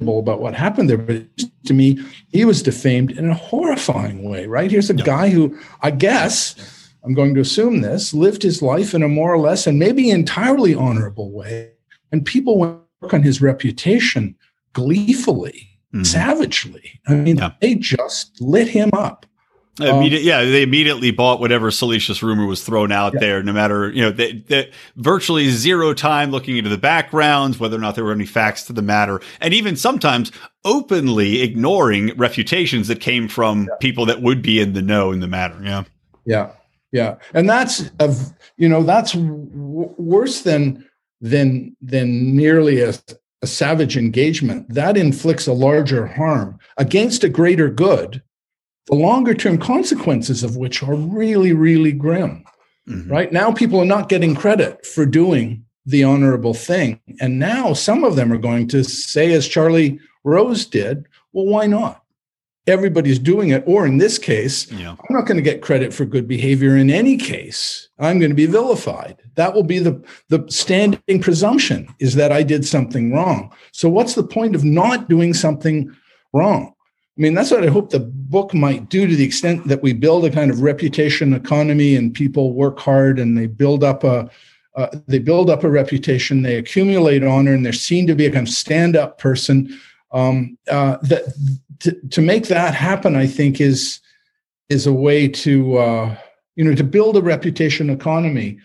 [0.00, 1.26] know about what happened there but
[1.64, 1.98] to me
[2.28, 5.04] he was defamed in a horrifying way right here's a yeah.
[5.04, 9.32] guy who i guess i'm going to assume this lived his life in a more
[9.32, 11.70] or less and maybe entirely honorable way
[12.12, 14.35] and people work on his reputation
[14.76, 16.04] gleefully, mm-hmm.
[16.04, 17.00] savagely.
[17.08, 17.52] I mean, yeah.
[17.62, 19.24] they just lit him up.
[19.78, 23.20] Um, yeah, they immediately bought whatever salacious rumor was thrown out yeah.
[23.20, 23.42] there.
[23.42, 27.80] No matter you know, they, they, virtually zero time looking into the backgrounds, whether or
[27.80, 30.32] not there were any facts to the matter, and even sometimes
[30.64, 33.76] openly ignoring refutations that came from yeah.
[33.80, 35.58] people that would be in the know in the matter.
[35.62, 35.84] Yeah,
[36.24, 36.52] yeah,
[36.92, 40.86] yeah, and that's of you know that's w- worse than
[41.20, 42.94] than than nearly a
[43.42, 48.22] a savage engagement, that inflicts a larger harm against a greater good,
[48.86, 52.44] the longer term consequences of which are really, really grim.
[52.88, 53.10] Mm-hmm.
[53.10, 57.00] Right now, people are not getting credit for doing the honorable thing.
[57.20, 61.66] And now some of them are going to say, as Charlie Rose did, well, why
[61.66, 62.02] not?
[62.66, 63.62] Everybody's doing it.
[63.66, 64.90] Or in this case, yeah.
[64.90, 67.88] I'm not going to get credit for good behavior in any case.
[67.98, 69.20] I'm going to be vilified.
[69.36, 73.52] That will be the, the standing presumption is that I did something wrong.
[73.72, 75.94] So what's the point of not doing something
[76.32, 76.72] wrong?
[77.18, 79.94] I mean, that's what I hope the book might do to the extent that we
[79.94, 84.30] build a kind of reputation economy and people work hard and they build up a
[84.76, 88.30] uh, they build up a reputation, they accumulate honor, and they're seen to be a
[88.30, 89.74] kind of stand-up person.
[90.12, 91.24] Um, uh, that
[91.80, 94.00] to, to make that happen, I think is
[94.68, 96.16] is a way to uh,
[96.54, 98.58] you know to build a reputation economy.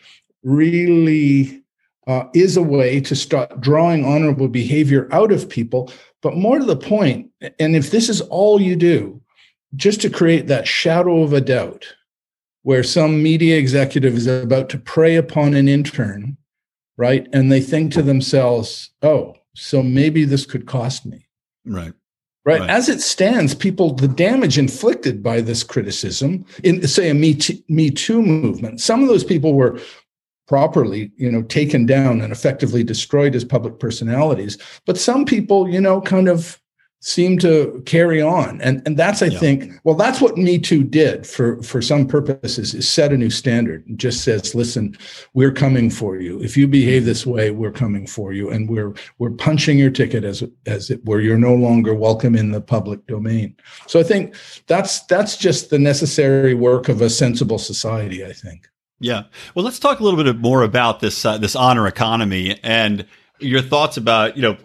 [0.43, 1.61] Really
[2.07, 5.91] uh, is a way to start drawing honorable behavior out of people.
[6.21, 9.21] But more to the point, and if this is all you do,
[9.75, 11.85] just to create that shadow of a doubt,
[12.63, 16.37] where some media executive is about to prey upon an intern,
[16.97, 21.25] right, and they think to themselves, "Oh, so maybe this could cost me."
[21.65, 21.93] Right.
[22.43, 22.61] Right?
[22.61, 22.69] right.
[22.69, 27.57] As it stands, people, the damage inflicted by this criticism in, say, a Me Too,
[27.69, 29.79] Me Too movement, some of those people were
[30.47, 34.57] properly, you know, taken down and effectively destroyed as public personalities.
[34.85, 36.60] But some people, you know, kind of
[37.01, 38.61] seem to carry on.
[38.61, 39.39] And and that's i yeah.
[39.39, 43.29] think well that's what me too did for for some purposes is set a new
[43.29, 43.85] standard.
[43.87, 44.97] And just says listen
[45.33, 46.41] we're coming for you.
[46.41, 50.23] If you behave this way we're coming for you and we're we're punching your ticket
[50.23, 51.19] as as it were.
[51.19, 53.55] You're no longer welcome in the public domain.
[53.87, 54.35] So i think
[54.67, 58.67] that's that's just the necessary work of a sensible society i think.
[58.99, 59.23] Yeah.
[59.55, 63.07] Well let's talk a little bit more about this uh, this honor economy and
[63.39, 64.57] your thoughts about you know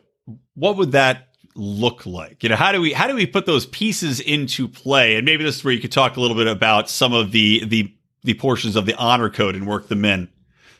[0.54, 1.26] what would that
[1.56, 2.42] look like?
[2.42, 5.16] You know, how do we how do we put those pieces into play?
[5.16, 7.64] And maybe this is where you could talk a little bit about some of the
[7.64, 7.92] the
[8.22, 10.28] the portions of the honor code and work them in.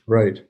[0.07, 0.41] Right.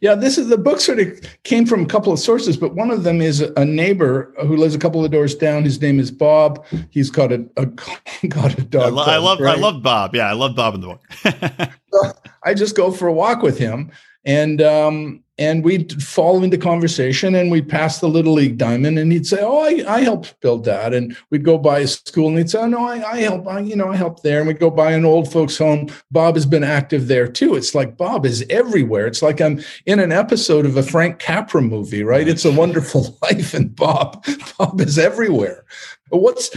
[0.00, 2.90] Yeah, this is the book sort of came from a couple of sources, but one
[2.90, 5.64] of them is a neighbor who lives a couple of doors down.
[5.64, 6.64] His name is Bob.
[6.90, 7.66] He's got a, a
[8.28, 8.82] got a dog.
[8.82, 9.58] I, lo- I love right?
[9.58, 10.14] I love Bob.
[10.14, 12.18] Yeah, I love Bob in the book.
[12.44, 13.90] I just go for a walk with him,
[14.24, 19.10] and um, and we'd fall into conversation and we'd pass the little league diamond and
[19.10, 22.38] he'd say oh i, I helped build that and we'd go by a school and
[22.38, 24.60] he'd say oh no i, I help I, you know i helped there and we'd
[24.60, 25.88] go by an old folks home.
[26.10, 27.54] Bob has been active there too.
[27.54, 29.06] It's like bob is everywhere.
[29.06, 32.28] It's like i'm in an episode of a frank capra movie right?
[32.28, 34.24] It's a wonderful life and bob
[34.58, 35.64] bob is everywhere.
[36.10, 36.50] But what's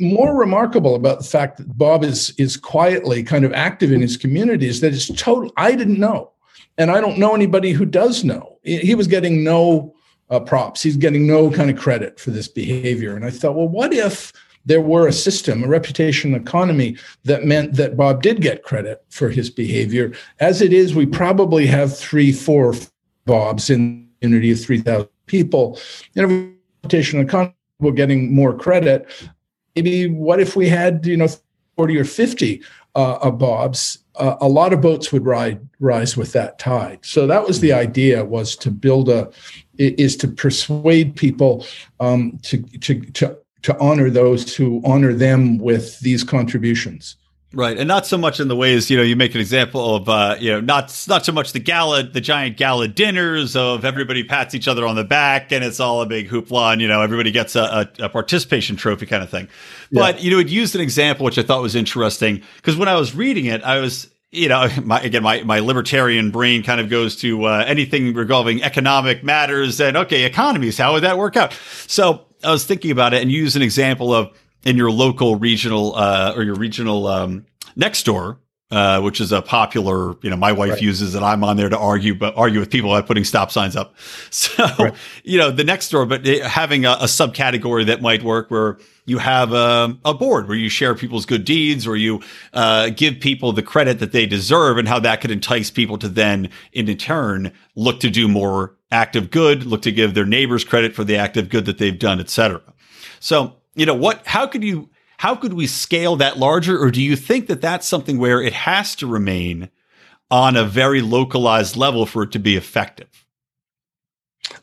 [0.00, 4.16] more remarkable about the fact that bob is is quietly kind of active in his
[4.16, 6.31] community is that it's total i didn't know
[6.78, 8.58] and I don't know anybody who does know.
[8.62, 9.94] He was getting no
[10.30, 10.82] uh, props.
[10.82, 13.14] He's getting no kind of credit for this behavior.
[13.14, 14.32] And I thought, well, what if
[14.64, 19.28] there were a system, a reputation economy that meant that Bob did get credit for
[19.28, 20.12] his behavior?
[20.40, 22.74] As it is, we probably have three, four
[23.24, 25.78] Bobs in the community of 3,000 people.
[26.14, 26.52] You know,
[26.82, 29.06] reputation economy, we're getting more credit.
[29.76, 31.28] Maybe what if we had, you know,
[31.76, 32.62] 40 or 50
[32.94, 36.98] uh, Bobs uh, a lot of boats would ride rise with that tide.
[37.02, 37.80] So that was the mm-hmm.
[37.80, 39.30] idea was to build a
[39.78, 41.66] is to persuade people
[42.00, 47.16] um, to to to to honor those who honor them with these contributions.
[47.54, 50.08] Right, and not so much in the ways you know you make an example of
[50.08, 54.24] uh, you know not not so much the gala the giant gala dinners of everybody
[54.24, 57.02] pats each other on the back and it's all a big hoopla and you know
[57.02, 59.48] everybody gets a, a, a participation trophy kind of thing.
[59.90, 60.22] But yeah.
[60.22, 63.14] you know it used an example which I thought was interesting because when I was
[63.14, 67.16] reading it I was you know, my, again, my, my libertarian brain kind of goes
[67.16, 70.78] to uh, anything regarding economic matters and okay, economies.
[70.78, 71.52] How would that work out?
[71.86, 74.30] So I was thinking about it and use an example of
[74.64, 77.46] in your local regional uh, or your regional um,
[77.76, 78.38] next door.
[78.70, 80.80] Uh, which is a popular, you know, my wife right.
[80.80, 81.22] uses it.
[81.22, 83.94] I'm on there to argue, but argue with people by putting stop signs up.
[84.30, 84.94] So, right.
[85.24, 89.18] you know, the next door, but having a, a subcategory that might work where you
[89.18, 93.52] have a, a, board where you share people's good deeds or you uh, give people
[93.52, 97.52] the credit that they deserve and how that could entice people to then in turn
[97.74, 101.48] look to do more active good look to give their neighbors credit for the active
[101.48, 102.60] good that they've done etc
[103.18, 107.02] so you know what how could you how could we scale that larger or do
[107.02, 109.70] you think that that's something where it has to remain
[110.30, 113.22] on a very localized level for it to be effective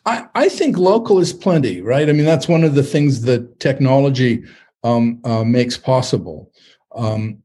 [0.05, 2.09] I, I think local is plenty, right?
[2.09, 4.43] I mean, that's one of the things that technology
[4.83, 6.51] um, uh, makes possible.
[6.95, 7.41] Um,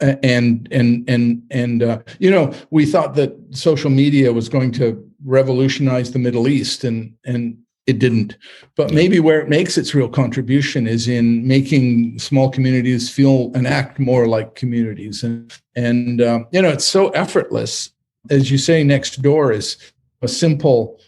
[0.00, 5.04] and and and and uh, you know, we thought that social media was going to
[5.24, 8.36] revolutionize the Middle East, and and it didn't.
[8.76, 13.66] But maybe where it makes its real contribution is in making small communities feel and
[13.66, 15.22] act more like communities.
[15.22, 17.90] And and um, you know, it's so effortless,
[18.30, 18.82] as you say.
[18.82, 19.76] Next door is
[20.22, 20.98] a simple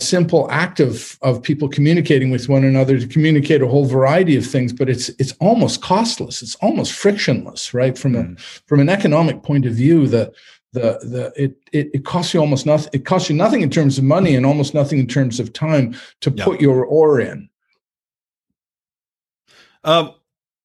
[0.00, 4.44] simple act of of people communicating with one another to communicate a whole variety of
[4.44, 8.36] things but it's it's almost costless it's almost frictionless right from mm.
[8.36, 10.32] a from an economic point of view the
[10.74, 13.96] the the it, it it costs you almost nothing it costs you nothing in terms
[13.96, 16.44] of money and almost nothing in terms of time to yep.
[16.44, 17.48] put your oar in
[19.84, 20.12] um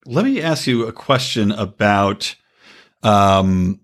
[0.06, 2.36] let me ask you a question about
[3.04, 3.80] um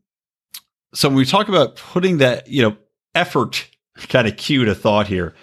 [0.94, 2.76] so when we talk about putting that you know
[3.16, 3.70] effort
[4.10, 5.34] kind of cue to thought here.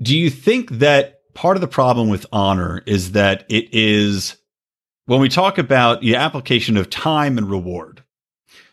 [0.00, 4.36] Do you think that part of the problem with honor is that it is
[5.06, 8.02] when we talk about the application of time and reward?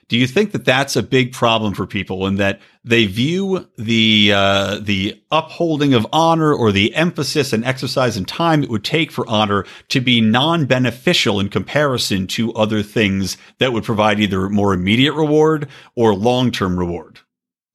[0.10, 4.32] Do you think that that's a big problem for people and that they view the
[4.34, 9.12] uh, the upholding of honor or the emphasis and exercise and time it would take
[9.12, 14.50] for honor to be non beneficial in comparison to other things that would provide either
[14.50, 17.20] more immediate reward or long term reward?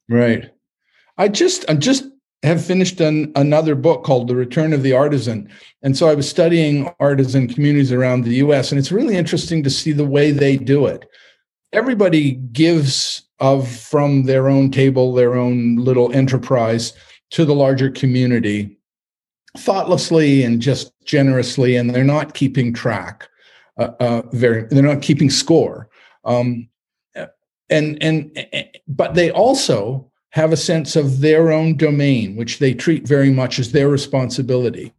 [0.08, 0.50] Right.
[1.16, 2.04] I just I just
[2.42, 5.50] have finished an, another book called The Return of the Artisan.
[5.82, 9.70] And so I was studying artisan communities around the US, and it's really interesting to
[9.70, 11.04] see the way they do it.
[11.72, 16.92] Everybody gives of from their own table, their own little enterprise
[17.30, 18.78] to the larger community
[19.56, 23.28] thoughtlessly and just generously, and they're not keeping track.
[23.76, 25.88] Uh, uh, very, they're not keeping score.
[26.24, 26.68] Um,
[27.70, 28.46] and and
[28.86, 33.58] but they also have a sense of their own domain, which they treat very much
[33.58, 34.92] as their responsibility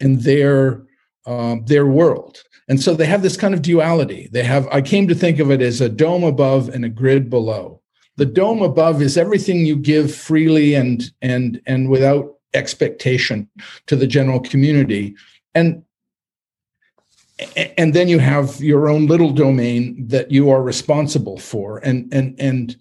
[0.00, 0.82] and their
[1.26, 2.42] um, their world.
[2.68, 4.28] And so they have this kind of duality.
[4.32, 7.28] They have, I came to think of it as a dome above and a grid
[7.28, 7.82] below.
[8.16, 13.48] The dome above is everything you give freely and and and without expectation
[13.86, 15.16] to the general community.
[15.54, 15.82] And
[17.76, 21.78] and then you have your own little domain that you are responsible for.
[21.78, 22.76] And and and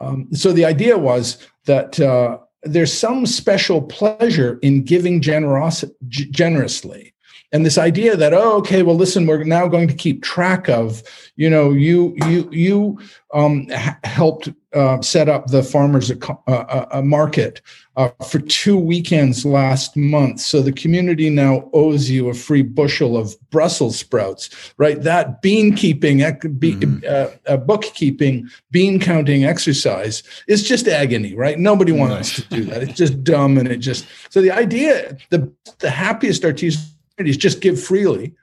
[0.00, 5.94] um, so the idea was that uh, there's some special pleasure in giving generosity
[6.30, 7.14] generously
[7.52, 11.02] and this idea that oh okay well listen we're now going to keep track of
[11.36, 12.98] you know you you you
[13.34, 13.68] um,
[14.04, 17.60] helped uh, set up the farmers a, uh, uh, a market
[17.96, 20.40] uh, for two weekends last month.
[20.40, 25.02] So the community now owes you a free bushel of brussels sprouts right?
[25.02, 27.32] That bean keeping mm-hmm.
[27.46, 31.58] uh, bookkeeping bean counting exercise is just agony right?
[31.58, 32.82] Nobody wants to do that.
[32.82, 36.94] It's just dumb and it just so the idea the the happiest artisans
[37.24, 38.34] just give freely,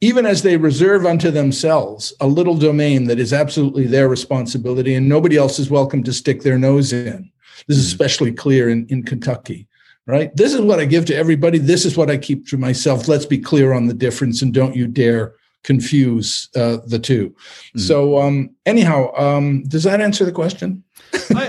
[0.00, 5.08] even as they reserve unto themselves a little domain that is absolutely their responsibility and
[5.08, 7.30] nobody else is welcome to stick their nose in.
[7.66, 7.94] This is hmm.
[7.94, 9.66] especially clear in, in Kentucky,
[10.06, 10.34] right?
[10.36, 11.58] This is what I give to everybody.
[11.58, 13.08] This is what I keep to myself.
[13.08, 17.34] Let's be clear on the difference and don't you dare confuse uh, the two.
[17.76, 17.80] Mm.
[17.80, 20.84] So, um, anyhow, um, does that answer the question?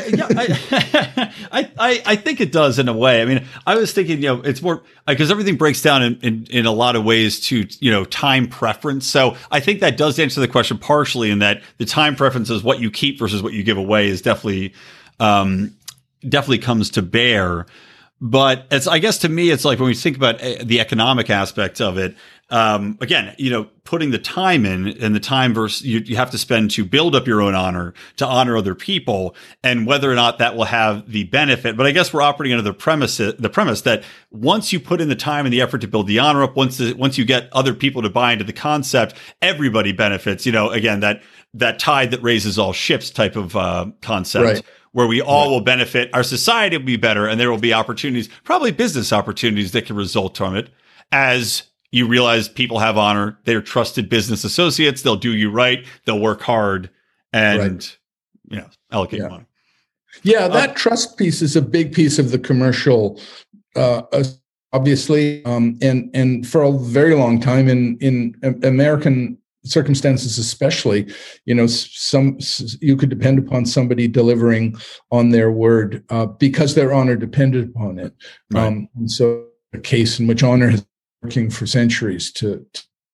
[0.06, 3.22] I, yeah, I, I, I think it does in a way.
[3.22, 6.47] I mean, I was thinking, you know, it's more because everything breaks down in, in,
[6.49, 9.08] in a lot of ways to, you know, time preference.
[9.08, 12.64] So I think that does answer the question partially in that the time preference is
[12.64, 14.74] what you keep versus what you give away is definitely,
[15.20, 15.76] um,
[16.28, 17.66] definitely comes to bear.
[18.22, 21.30] But it's, I guess to me, it's like when we think about eh, the economic
[21.30, 22.16] aspect of it,
[22.50, 26.30] um, again, you know, putting the time in and the time versus you, you have
[26.30, 30.16] to spend to build up your own honor, to honor other people, and whether or
[30.16, 31.76] not that will have the benefit.
[31.76, 35.10] But I guess we're operating under the premise, the premise that once you put in
[35.10, 37.50] the time and the effort to build the honor up, once the, once you get
[37.52, 40.46] other people to buy into the concept, everybody benefits.
[40.46, 41.24] You know, again, that
[41.56, 44.46] that tide that raises all ships type of uh, concept.
[44.46, 46.10] Right where we all will benefit.
[46.14, 49.98] Our society will be better, and there will be opportunities, probably business opportunities that can
[49.98, 50.70] result from it
[51.12, 51.64] as
[51.96, 53.39] you realize people have honor.
[53.46, 55.02] They're trusted business associates.
[55.02, 55.86] They'll do you right.
[56.04, 56.89] They'll work hard
[57.32, 57.98] and, right.
[58.50, 59.28] you know, allocate yeah.
[59.30, 59.46] money.
[60.22, 63.22] Yeah, that uh, trust piece is a big piece of the commercial,
[63.78, 64.02] uh,
[64.74, 71.10] obviously, um, and and for a very long time in in American circumstances, especially,
[71.46, 72.38] you know, some
[72.82, 74.76] you could depend upon somebody delivering
[75.12, 78.14] on their word uh, because their honor depended upon it.
[78.52, 78.68] Right.
[78.68, 80.86] Um, and so, a case in which honor has
[81.26, 82.64] working for centuries to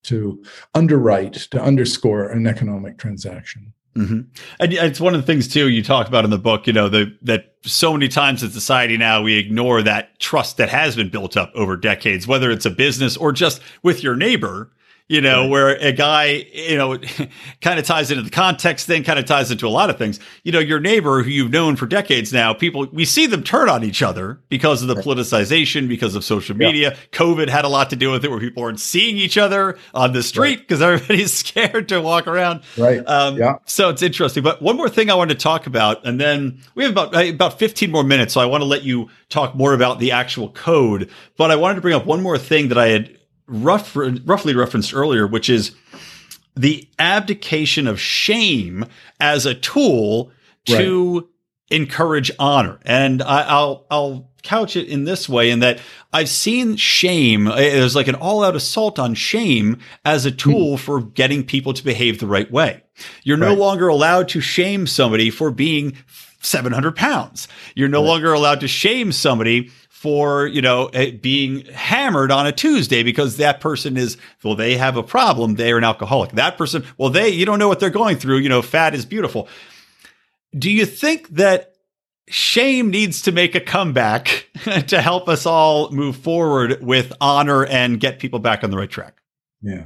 [0.04, 0.44] to
[0.74, 3.72] underwrite to underscore an economic transaction.
[3.96, 4.22] Mm-hmm.
[4.60, 6.68] And it's one of the things too you talk about in the book.
[6.68, 10.70] You know the, that so many times in society now we ignore that trust that
[10.70, 14.72] has been built up over decades, whether it's a business or just with your neighbor
[15.12, 15.50] you know, right.
[15.50, 16.98] where a guy, you know,
[17.62, 20.22] kind of ties into the context thing, kind of ties into a lot of things.
[20.44, 23.68] You know, your neighbor who you've known for decades now, people, we see them turn
[23.68, 25.04] on each other because of the right.
[25.04, 26.92] politicization, because of social media.
[26.92, 26.98] Yeah.
[27.12, 30.14] COVID had a lot to do with it where people aren't seeing each other on
[30.14, 30.94] the street because right.
[30.94, 32.62] everybody's scared to walk around.
[32.78, 33.06] Right.
[33.06, 33.56] Um, yeah.
[33.66, 34.44] So it's interesting.
[34.44, 37.60] But one more thing I wanted to talk about, and then we have about, about
[37.60, 38.34] 15 more minutes.
[38.34, 41.10] So I want to let you talk more about the actual code.
[41.36, 43.18] But I wanted to bring up one more thing that I had
[43.52, 45.76] rough, roughly referenced earlier, which is
[46.56, 48.86] the abdication of shame
[49.20, 50.32] as a tool
[50.66, 51.30] to
[51.70, 52.80] encourage honor.
[52.84, 55.80] And I, will I'll couch it in this way in that
[56.12, 60.80] I've seen shame, there's like an all out assault on shame as a tool mm.
[60.80, 62.84] for getting people to behave the right way.
[63.24, 63.50] You're right.
[63.50, 65.98] no longer allowed to shame somebody for being
[66.42, 67.48] 700 pounds.
[67.76, 68.08] You're no right.
[68.08, 69.72] longer allowed to shame somebody
[70.02, 74.76] for you know eh, being hammered on a Tuesday because that person is well they
[74.76, 76.32] have a problem they are an alcoholic.
[76.32, 79.06] That person well they you don't know what they're going through you know fat is
[79.06, 79.48] beautiful.
[80.58, 81.76] Do you think that
[82.28, 84.50] shame needs to make a comeback
[84.88, 88.90] to help us all move forward with honor and get people back on the right
[88.90, 89.22] track?
[89.62, 89.84] Yeah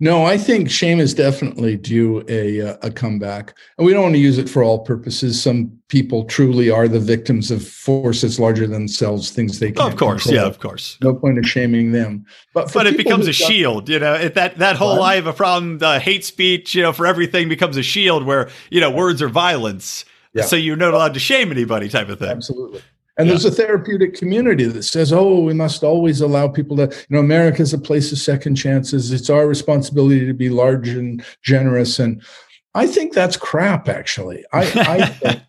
[0.00, 4.14] no, I think shame is definitely due a uh, a comeback, and we don't want
[4.14, 5.40] to use it for all purposes.
[5.40, 9.92] Some people truly are the victims of forces larger than themselves, things they can't.
[9.92, 10.42] Of course, control.
[10.42, 10.98] yeah, of course.
[11.02, 12.24] No point of shaming them,
[12.54, 13.88] but but it becomes a shield.
[13.88, 15.02] You know, that that whole?
[15.02, 18.50] "I have a problem," the hate speech, you know, for everything becomes a shield where
[18.70, 20.04] you know words are violence.
[20.34, 20.44] Yeah.
[20.44, 22.30] So you're not allowed to shame anybody, type of thing.
[22.30, 22.80] Absolutely.
[23.18, 23.32] And yeah.
[23.32, 27.20] there's a therapeutic community that says, oh, we must always allow people to, you know,
[27.20, 29.12] America is a place of second chances.
[29.12, 31.98] It's our responsibility to be large and generous.
[31.98, 32.22] And
[32.74, 34.44] I think that's crap, actually.
[34.52, 35.42] I, I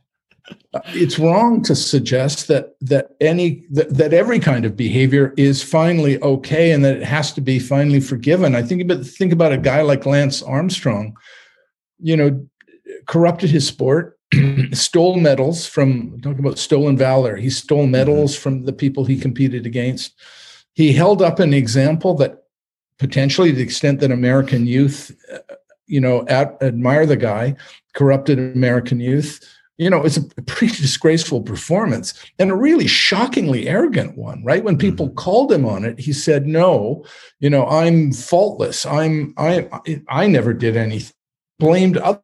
[0.74, 5.64] uh, it's wrong to suggest that that any that, that every kind of behavior is
[5.64, 8.56] finally okay and that it has to be finally forgiven.
[8.56, 11.16] I think about think about a guy like Lance Armstrong,
[12.00, 12.46] you know,
[13.08, 14.20] corrupted his sport,
[14.74, 17.36] stole medals from talk about stolen valor.
[17.36, 17.92] He stole mm-hmm.
[17.92, 18.42] medals mm-hmm.
[18.42, 20.14] from the people he competed against.
[20.74, 22.44] He held up an example that
[22.98, 25.56] potentially, to the extent that American youth, uh,
[25.86, 27.56] you know, at, admire the guy,
[27.94, 29.40] corrupted American youth.
[29.78, 34.64] You know, it's a pretty disgraceful performance and a really shockingly arrogant one, right?
[34.64, 35.16] When people mm-hmm.
[35.16, 37.04] called him on it, he said, "No,
[37.40, 38.86] you know, I'm faultless.
[38.86, 39.68] I'm I
[40.10, 41.14] I never did anything."
[41.60, 42.23] Blamed other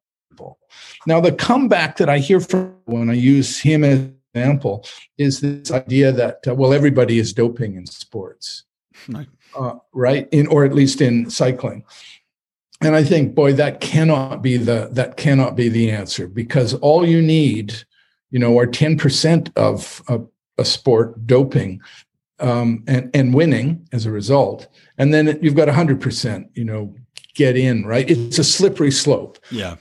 [1.05, 4.86] now, the comeback that I hear from when I use him as an example
[5.17, 8.63] is this idea that, uh, well, everybody is doping in sports,
[9.57, 10.28] uh, right?
[10.32, 11.84] In, or at least in cycling.
[12.82, 17.05] And I think, boy, that cannot be the that cannot be the answer because all
[17.05, 17.74] you need,
[18.32, 20.22] you know, are ten percent of a,
[20.57, 21.82] a, sport doping
[22.39, 26.95] um, and and winning as a result, and then you've got hundred percent, you know,
[27.36, 28.09] get in right.
[28.09, 29.39] It's a slippery slope.
[29.51, 29.76] Yeah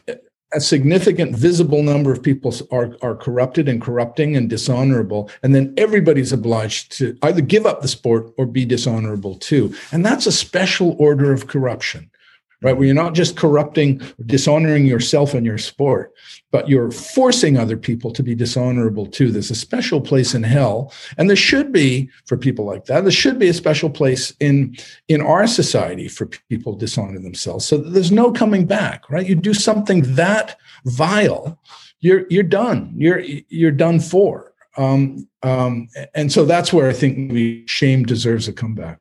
[0.53, 5.74] a significant visible number of people are, are corrupted and corrupting and dishonorable and then
[5.76, 10.32] everybody's obliged to either give up the sport or be dishonorable too and that's a
[10.32, 12.11] special order of corruption
[12.62, 12.76] right?
[12.76, 16.12] Where you're not just corrupting, dishonoring yourself and your sport,
[16.51, 19.30] but you're forcing other people to be dishonorable too.
[19.30, 23.03] There's a special place in hell, and there should be for people like that.
[23.03, 24.76] There should be a special place in
[25.09, 27.64] in our society for people dishonoring themselves.
[27.64, 29.28] So there's no coming back, right?
[29.28, 31.59] You do something that vile,
[32.01, 32.92] you're you're done.
[32.96, 34.53] You're you're done for.
[34.76, 39.01] Um, um, and so that's where I think shame deserves a comeback.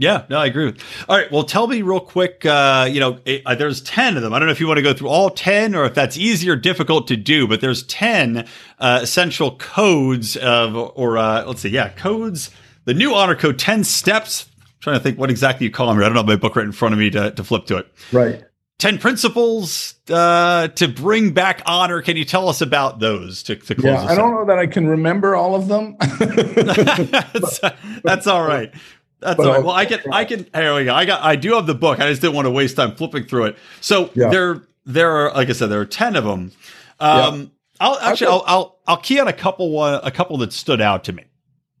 [0.00, 0.80] Yeah, no, I agree with.
[1.08, 2.46] All right, well, tell me real quick.
[2.46, 4.32] Uh, you know, it, uh, there's ten of them.
[4.32, 6.48] I don't know if you want to go through all ten or if that's easy
[6.48, 8.46] or difficult to do, but there's ten
[8.78, 12.50] uh, essential codes of, or uh, let's see, yeah, codes.
[12.84, 14.46] The new honor code, ten steps.
[14.60, 15.98] I'm trying to think what exactly you call them.
[15.98, 17.92] I don't have my book right in front of me to, to flip to it.
[18.12, 18.44] Right.
[18.78, 22.00] 10 principles uh, to bring back honor.
[22.00, 23.84] Can you tell us about those to, to close?
[23.84, 25.96] Yeah, I don't know that I can remember all of them.
[26.18, 27.60] that's,
[28.04, 28.72] that's, all right.
[29.20, 29.64] That's but all right.
[29.64, 30.46] Well, I can, I can.
[30.54, 30.94] Here we go.
[30.94, 32.00] I got, I do have the book.
[32.00, 33.56] I just didn't want to waste time flipping through it.
[33.80, 34.28] So yeah.
[34.30, 36.52] there, there are, like I said, there are ten of them.
[37.00, 37.46] Um, yeah.
[37.80, 41.04] I'll actually, I'll, I'll, I'll key on a couple, one, a couple that stood out
[41.04, 41.24] to me.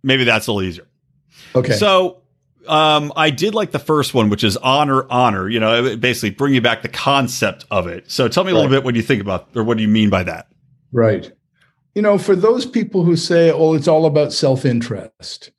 [0.02, 0.86] Maybe that's a little easier.
[1.54, 1.72] Okay.
[1.72, 2.22] So,
[2.66, 5.48] um, I did like the first one, which is honor, honor.
[5.48, 8.10] You know, basically bringing back the concept of it.
[8.10, 8.62] So, tell me a right.
[8.62, 10.48] little bit what you think about, or what do you mean by that?
[10.92, 11.32] Right.
[11.94, 15.50] You know, for those people who say, "Oh, it's all about self-interest,"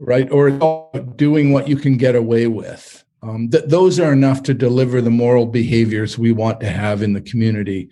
[0.00, 0.30] right?
[0.30, 0.50] Or
[1.16, 3.04] doing what you can get away with.
[3.22, 7.12] Um, th- those are enough to deliver the moral behaviors we want to have in
[7.12, 7.90] the community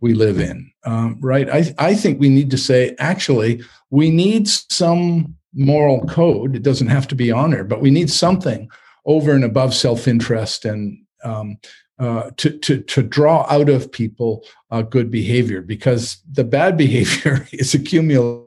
[0.00, 1.50] we live in, um, right?
[1.50, 6.54] I, I think we need to say, actually, we need some moral code.
[6.54, 8.68] It doesn't have to be honor, but we need something
[9.04, 11.58] over and above self interest and um,
[11.98, 17.48] uh, to, to, to draw out of people uh, good behavior because the bad behavior
[17.52, 18.44] is accumulating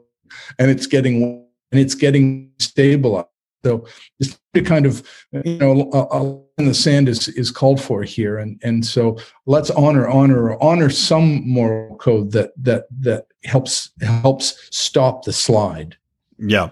[0.58, 1.41] and it's getting
[1.72, 3.28] and it's getting stabilized.
[3.64, 3.86] So
[4.20, 5.06] just kind of,
[5.44, 10.08] you know, in the sand is is called for here, and and so let's honor
[10.08, 15.96] honor honor some moral code that that that helps helps stop the slide.
[16.38, 16.70] Yeah.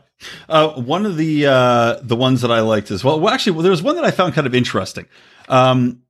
[0.49, 3.21] Uh, one of the uh, the ones that I liked as well.
[3.21, 5.07] Well, actually, well, there was one that I found kind of interesting.
[5.49, 6.03] Um,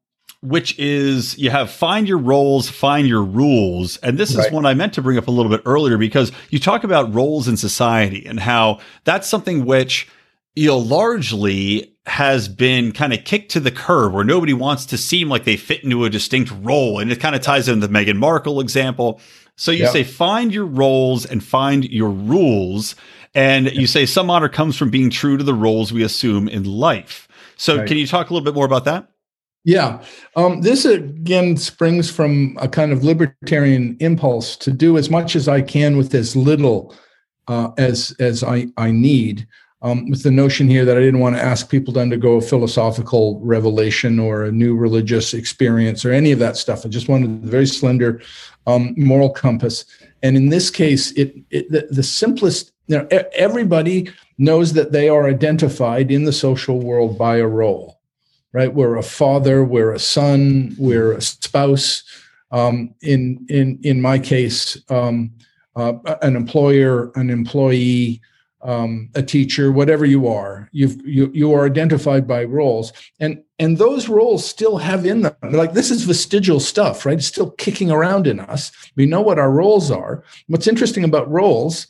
[0.42, 3.98] which is you have find your roles, find your rules.
[3.98, 4.46] And this right.
[4.46, 7.12] is one I meant to bring up a little bit earlier because you talk about
[7.14, 10.08] roles in society and how that's something which
[10.56, 14.96] you know largely has been kind of kicked to the curb where nobody wants to
[14.96, 16.98] seem like they fit into a distinct role.
[16.98, 19.20] And it kind of ties into the Meghan Markle example.
[19.56, 19.92] So you yep.
[19.92, 22.96] say find your roles and find your rules.
[23.34, 26.64] And you say some honor comes from being true to the roles we assume in
[26.64, 27.28] life.
[27.56, 27.86] So right.
[27.86, 29.09] can you talk a little bit more about that?
[29.64, 30.02] Yeah.
[30.36, 35.48] Um, this again springs from a kind of libertarian impulse to do as much as
[35.48, 36.94] I can with as little
[37.46, 39.46] uh, as as I, I need.
[39.82, 42.42] Um, with the notion here that I didn't want to ask people to undergo a
[42.42, 46.84] philosophical revelation or a new religious experience or any of that stuff.
[46.84, 48.20] I just wanted a very slender
[48.66, 49.86] um, moral compass.
[50.22, 52.72] And in this case, it, it the, the simplest.
[52.88, 57.99] You know, everybody knows that they are identified in the social world by a role
[58.52, 58.72] right?
[58.72, 62.02] We're a father, we're a son, we're a spouse.
[62.52, 65.32] Um, in in in my case, um,
[65.76, 68.20] uh, an employer, an employee,
[68.62, 73.78] um, a teacher, whatever you are, you've, you you are identified by roles, and and
[73.78, 77.18] those roles still have in them like this is vestigial stuff, right?
[77.18, 78.72] It's still kicking around in us.
[78.96, 80.24] We know what our roles are.
[80.48, 81.86] What's interesting about roles,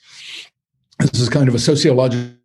[0.99, 2.37] this is kind of a sociological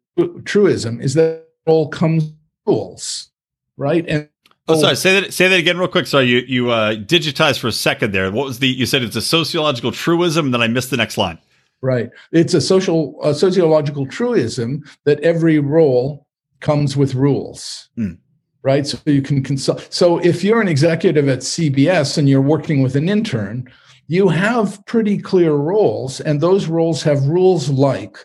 [0.46, 2.32] truism, is that role comes
[2.66, 3.30] rules
[3.78, 4.06] right?
[4.08, 4.30] And
[4.68, 4.96] Oh, sorry.
[4.96, 5.34] Say that.
[5.34, 6.08] Say that again, real quick.
[6.08, 8.32] Sorry, you you uh, digitized for a second there.
[8.32, 8.68] What was the?
[8.68, 10.52] You said it's a sociological truism.
[10.52, 11.38] Then I missed the next line.
[11.82, 12.10] Right.
[12.32, 16.26] It's a social, a sociological truism that every role
[16.62, 17.90] comes with rules.
[17.96, 18.18] Mm.
[18.64, 18.88] Right.
[18.88, 19.94] So you can consult.
[19.94, 23.72] So if you're an executive at CBS and you're working with an intern,
[24.08, 28.18] you have pretty clear roles, and those roles have rules like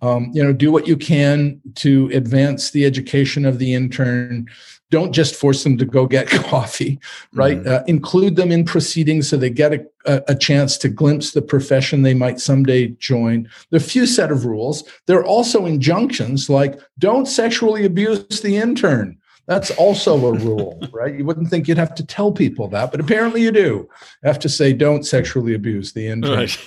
[0.00, 4.46] um, you know, do what you can to advance the education of the intern.
[4.90, 6.98] Don't just force them to go get coffee,
[7.32, 7.58] right?
[7.58, 7.68] Mm-hmm.
[7.68, 12.02] Uh, include them in proceedings so they get a, a, chance to glimpse the profession
[12.02, 13.48] they might someday join.
[13.70, 14.84] There are a few set of rules.
[15.06, 19.18] There are also injunctions like don't sexually abuse the intern.
[19.46, 21.14] That's also a rule, right?
[21.14, 23.88] You wouldn't think you'd have to tell people that, but apparently you do.
[24.22, 26.38] You have to say don't sexually abuse the intern.
[26.38, 26.58] Right.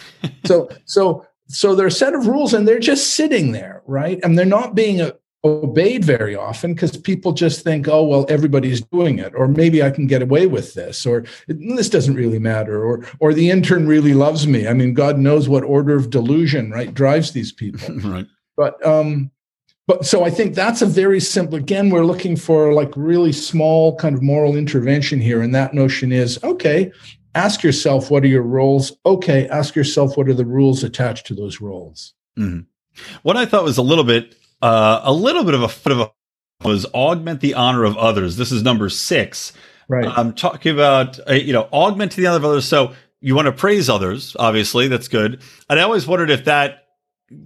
[0.45, 4.19] so, so so there are a set of rules and they're just sitting there, right?
[4.23, 5.11] And they're not being
[5.43, 9.89] obeyed very often because people just think, oh, well, everybody's doing it, or maybe I
[9.89, 14.13] can get away with this, or this doesn't really matter, or or the intern really
[14.13, 14.67] loves me.
[14.67, 17.95] I mean, God knows what order of delusion, right, drives these people.
[18.03, 18.27] right.
[18.55, 19.31] But um,
[19.87, 21.55] but so I think that's a very simple.
[21.55, 26.11] Again, we're looking for like really small kind of moral intervention here, and that notion
[26.11, 26.91] is okay.
[27.33, 28.91] Ask yourself what are your roles.
[29.05, 32.13] Okay, ask yourself what are the rules attached to those roles.
[32.37, 32.61] Mm-hmm.
[33.23, 35.99] What I thought was a little bit, uh, a little bit of a foot of
[35.99, 36.11] a
[36.63, 38.37] was augment the honor of others.
[38.37, 39.51] This is number six.
[39.87, 40.05] Right.
[40.05, 42.65] I'm talking about, uh, you know, augmenting the honor of others.
[42.65, 45.41] So you want to praise others, obviously, that's good.
[45.69, 46.81] And I always wondered if that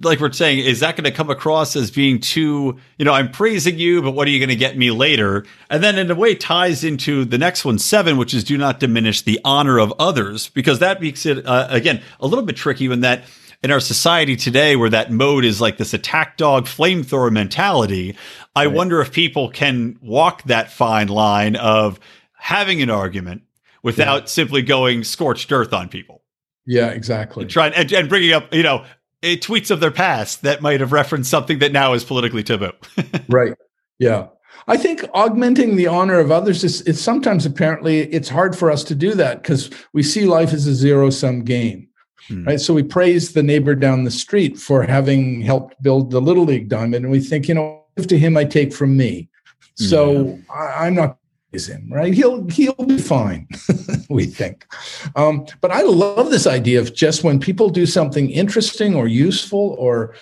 [0.02, 3.30] like we're saying, is that going to come across as being too, you know, I'm
[3.30, 5.46] praising you, but what are you going to get me later?
[5.70, 8.80] And then in a way ties into the next one, seven, which is do not
[8.80, 12.88] diminish the honor of others, because that makes it, uh, again, a little bit tricky
[12.88, 13.26] when that
[13.66, 18.16] in our society today, where that mode is like this attack dog flamethrower mentality.
[18.56, 18.76] I right.
[18.76, 22.00] wonder if people can walk that fine line of
[22.38, 23.42] having an argument
[23.82, 24.28] without yeah.
[24.28, 26.22] simply going scorched earth on people.
[26.68, 27.42] Yeah, exactly.
[27.42, 28.86] And trying and, and bringing up, you know,
[29.24, 32.72] eh, tweets of their past that might have referenced something that now is politically taboo.
[33.30, 33.56] right.
[33.98, 34.28] Yeah.
[34.68, 38.84] I think augmenting the honor of others is, is sometimes apparently it's hard for us
[38.84, 41.88] to do that because we see life as a zero sum game.
[42.28, 42.46] Hmm.
[42.46, 42.60] Right.
[42.60, 46.70] So we praise the neighbor down the street for having helped build the Little League
[46.70, 47.06] diamond.
[47.06, 49.30] And we think, you know, give to him I take from me.
[49.78, 51.18] So I, I'm not
[51.64, 52.14] him, right?
[52.14, 53.48] He'll he'll be fine,
[54.10, 54.66] we think.
[55.16, 59.76] Um, but I love this idea of just when people do something interesting or useful
[59.80, 60.16] or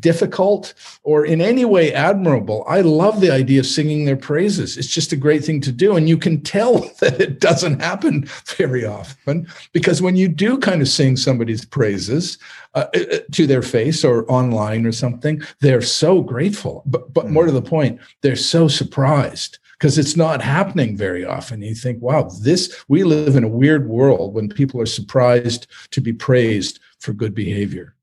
[0.00, 4.76] difficult or in any way admirable, I love the idea of singing their praises.
[4.76, 5.96] It's just a great thing to do.
[5.96, 8.26] And you can tell that it doesn't happen
[8.56, 12.38] very often because when you do kind of sing somebody's praises
[12.74, 16.82] uh, uh, uh to their face or online or something, they're so grateful.
[16.86, 21.62] But, but more to the point, they're so surprised because it's not happening very often.
[21.62, 26.00] You think, wow, this, we live in a weird world when people are surprised to
[26.00, 27.93] be praised for good behavior.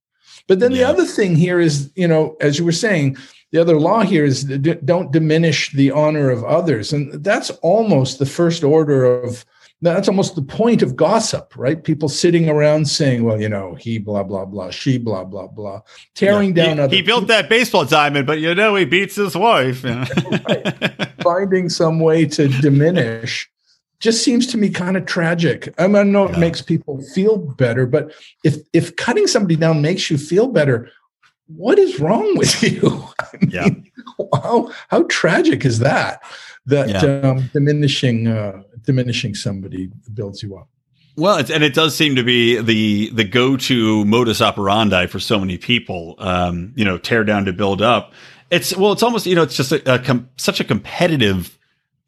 [0.52, 0.80] But then yeah.
[0.80, 3.16] the other thing here is, you know, as you were saying,
[3.52, 6.92] the other law here is don't diminish the honor of others.
[6.92, 9.46] And that's almost the first order of
[9.82, 11.82] that's almost the point of gossip, right?
[11.82, 15.84] People sitting around saying, well, you know, he blah, blah, blah, she blah, blah, blah,
[16.16, 16.66] tearing yeah.
[16.66, 17.36] down he, other He built people.
[17.36, 19.86] that baseball diamond, but you know, he beats his wife.
[21.24, 23.50] Finding some way to diminish
[24.02, 25.74] just seems to me kind of tragic.
[25.78, 29.82] I, mean, I know it makes people feel better, but if if cutting somebody down
[29.82, 30.90] makes you feel better,
[31.48, 33.08] what is wrong with you?
[33.20, 33.70] I mean, yeah.
[34.34, 36.22] How how tragic is that?
[36.66, 37.30] That yeah.
[37.30, 40.68] um, diminishing uh, diminishing somebody builds you up.
[41.16, 45.40] Well, and it does seem to be the the go to modus operandi for so
[45.40, 46.16] many people.
[46.18, 48.14] Um, you know, tear down to build up.
[48.50, 51.58] It's well, it's almost you know, it's just a, a com- such a competitive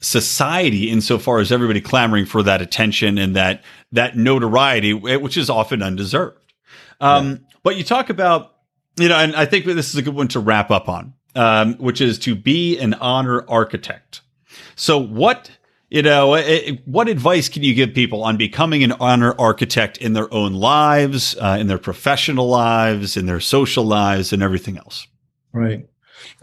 [0.04, 5.82] society insofar as everybody clamoring for that attention and that that notoriety, which is often
[5.82, 6.54] undeserved.
[7.00, 7.38] Um, yeah.
[7.64, 8.52] But you talk about
[8.98, 11.76] you know, and I think this is a good one to wrap up on, um,
[11.76, 14.22] which is to be an honor architect.
[14.76, 15.50] So what
[15.90, 16.36] you know,
[16.86, 21.36] what advice can you give people on becoming an honor architect in their own lives,
[21.38, 25.06] uh, in their professional lives, in their social lives, and everything else?
[25.52, 25.88] Right.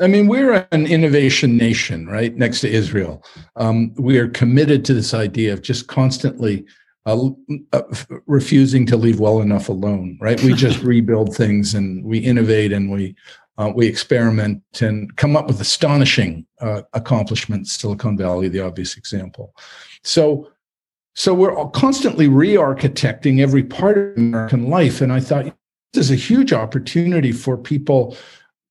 [0.00, 2.34] I mean, we're an innovation nation, right?
[2.34, 3.24] Next to Israel.
[3.56, 6.64] Um, we are committed to this idea of just constantly
[7.06, 7.30] uh,
[7.72, 7.82] uh,
[8.26, 10.42] refusing to leave well enough alone, right?
[10.42, 13.16] We just rebuild things and we innovate and we
[13.60, 17.72] uh, we experiment and come up with astonishing uh, accomplishments.
[17.72, 19.54] Silicon Valley, the obvious example.
[20.02, 20.50] So,
[21.14, 25.54] so we're constantly re-architecting every part of American life, and I thought
[25.92, 28.16] this is a huge opportunity for people.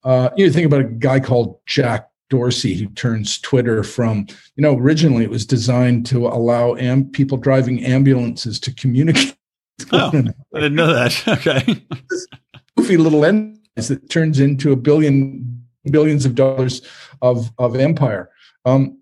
[0.04, 4.78] Uh, you think about a guy called Jack Dorsey who turns Twitter from, you know,
[4.78, 9.36] originally it was designed to allow am- people driving ambulances to communicate.
[9.94, 10.12] Oh,
[10.54, 11.24] I didn't know that.
[11.28, 11.82] Okay.
[12.76, 16.82] goofy little end that turns into a billion billions of dollars
[17.22, 18.30] of of empire.
[18.66, 18.99] Um,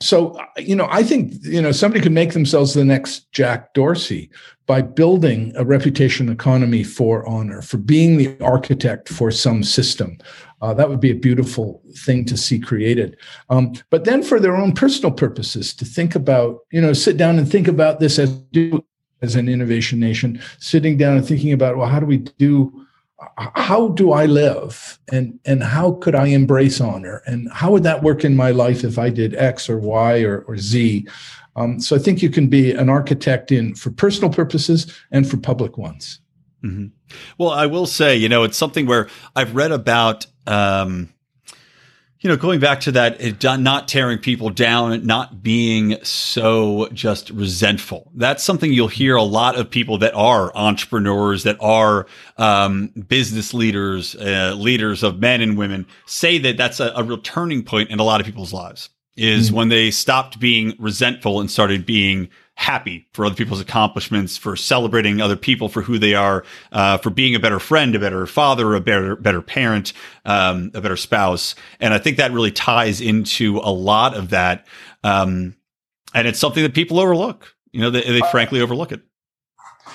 [0.00, 4.30] so you know, I think you know somebody could make themselves the next Jack Dorsey
[4.66, 10.18] by building a reputation economy for honor, for being the architect for some system.
[10.60, 13.16] Uh, that would be a beautiful thing to see created.
[13.48, 17.38] Um, but then, for their own personal purposes, to think about, you know, sit down
[17.38, 18.84] and think about this as do
[19.20, 22.86] as an innovation nation, sitting down and thinking about, well, how do we do
[23.36, 28.02] how do I live and and how could I embrace honor and how would that
[28.02, 31.06] work in my life if I did X or Y or, or Z?
[31.56, 35.36] Um, so I think you can be an architect in for personal purposes and for
[35.36, 36.20] public ones.
[36.62, 36.86] Mm-hmm.
[37.38, 40.26] Well, I will say, you know, it's something where I've read about.
[40.46, 41.12] Um,
[42.20, 48.10] you know, going back to that, not tearing people down, not being so just resentful.
[48.14, 52.06] That's something you'll hear a lot of people that are entrepreneurs, that are
[52.36, 57.18] um, business leaders, uh, leaders of men and women say that that's a, a real
[57.18, 59.54] turning point in a lot of people's lives is mm.
[59.54, 62.28] when they stopped being resentful and started being
[62.58, 67.08] happy for other people's accomplishments, for celebrating other people for who they are, uh, for
[67.08, 69.92] being a better friend, a better father, a better better parent,
[70.24, 71.54] um, a better spouse.
[71.78, 74.66] And I think that really ties into a lot of that.
[75.04, 75.54] Um,
[76.14, 77.54] and it's something that people overlook.
[77.70, 79.02] You know, they, they frankly overlook it.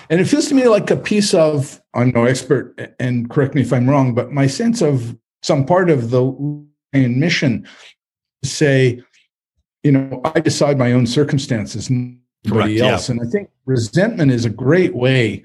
[0.09, 3.61] And it feels to me like a piece of, I'm no expert, and correct me
[3.61, 6.21] if I'm wrong, but my sense of some part of the
[6.93, 7.67] mission
[8.41, 9.03] to say,
[9.83, 11.89] you know, I decide my own circumstances
[12.47, 13.09] Correct, else.
[13.09, 13.15] Yeah.
[13.15, 15.43] And I think resentment is a great way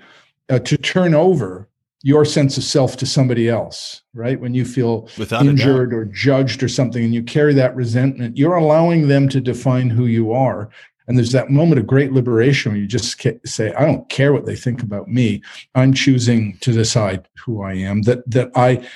[0.48, 1.68] uh, to turn over
[2.02, 4.40] your sense of self to somebody else, right?
[4.40, 8.54] When you feel Without injured or judged or something and you carry that resentment, you're
[8.54, 10.70] allowing them to define who you are.
[11.08, 14.44] And there's that moment of great liberation where you just say, I don't care what
[14.44, 15.42] they think about me.
[15.74, 18.02] I'm choosing to decide who I am.
[18.02, 18.86] That that I,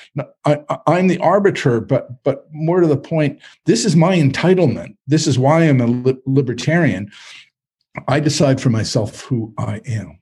[0.45, 4.95] I I'm the arbiter, but but more to the point, this is my entitlement.
[5.07, 7.11] This is why I'm a li- libertarian.
[8.07, 10.19] I decide for myself who I am.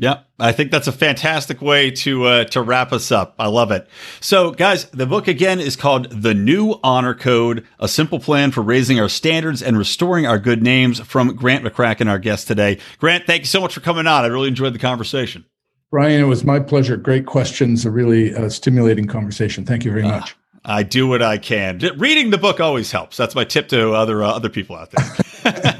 [0.00, 3.34] Yeah, I think that's a fantastic way to uh, to wrap us up.
[3.36, 3.88] I love it.
[4.20, 8.62] So, guys, the book again is called "The New Honor Code: A Simple Plan for
[8.62, 12.78] Raising Our Standards and Restoring Our Good Names." From Grant McCracken, our guest today.
[12.98, 14.24] Grant, thank you so much for coming on.
[14.24, 15.44] I really enjoyed the conversation.
[15.90, 16.96] Brian, it was my pleasure.
[16.96, 19.66] Great questions, a really uh, stimulating conversation.
[19.66, 20.36] Thank you very uh, much.
[20.64, 21.78] I do what I can.
[21.96, 23.16] Reading the book always helps.
[23.16, 25.74] That's my tip to other uh, other people out there.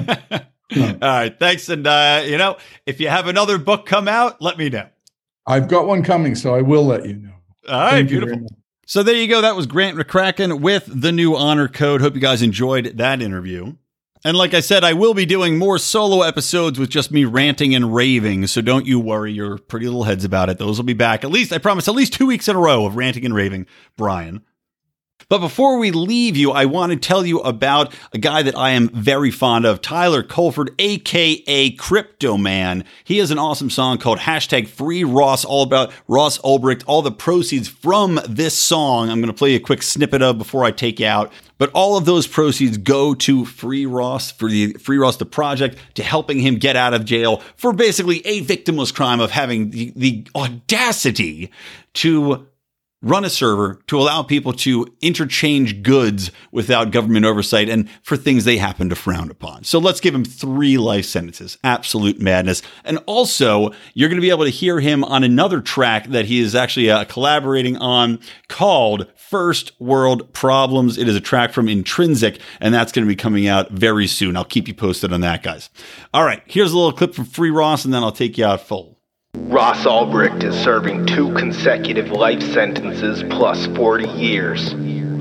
[0.77, 1.37] All right.
[1.37, 1.69] Thanks.
[1.69, 4.87] And, uh, you know, if you have another book come out, let me know.
[5.47, 7.33] I've got one coming, so I will let you know.
[7.67, 7.91] All right.
[7.91, 8.47] Thank beautiful.
[8.85, 9.41] So there you go.
[9.41, 12.01] That was Grant McCracken with the new honor code.
[12.01, 13.75] Hope you guys enjoyed that interview.
[14.25, 17.73] And like I said, I will be doing more solo episodes with just me ranting
[17.73, 18.47] and raving.
[18.47, 20.57] So don't you worry your pretty little heads about it.
[20.57, 22.85] Those will be back at least, I promise, at least two weeks in a row
[22.85, 23.65] of ranting and raving.
[23.95, 24.43] Brian.
[25.29, 28.71] But before we leave you, I want to tell you about a guy that I
[28.71, 32.83] am very fond of, Tyler Colford, aka Crypto Man.
[33.03, 36.83] He has an awesome song called hashtag Free Ross, all about Ross Ulbricht.
[36.87, 40.65] All the proceeds from this song, I'm going to play a quick snippet of before
[40.65, 41.31] I take you out.
[41.59, 45.77] But all of those proceeds go to Free Ross for the Free Ross the project
[45.93, 49.93] to helping him get out of jail for basically a victimless crime of having the,
[49.95, 51.51] the audacity
[51.93, 52.47] to
[53.01, 58.43] run a server to allow people to interchange goods without government oversight and for things
[58.43, 59.63] they happen to frown upon.
[59.63, 61.57] So let's give him three life sentences.
[61.63, 62.61] Absolute madness.
[62.83, 66.41] And also, you're going to be able to hear him on another track that he
[66.41, 68.19] is actually uh, collaborating on
[68.49, 70.97] called First World Problems.
[70.97, 74.35] It is a track from Intrinsic, and that's going to be coming out very soon.
[74.35, 75.69] I'll keep you posted on that, guys.
[76.13, 78.61] All right, here's a little clip from Free Ross, and then I'll take you out
[78.61, 78.98] full.
[79.47, 84.73] Ross Ulbricht is serving two consecutive life sentences plus 40 years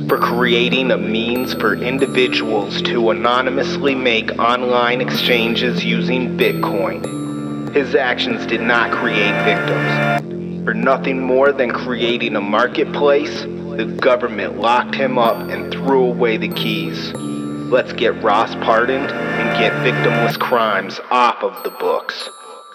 [0.09, 7.75] for creating a means for individuals to anonymously make online exchanges using Bitcoin.
[7.75, 10.65] His actions did not create victims.
[10.65, 16.37] For nothing more than creating a marketplace, the government locked him up and threw away
[16.37, 17.13] the keys.
[17.15, 22.29] Let's get Ross pardoned and get victimless crimes off of the books.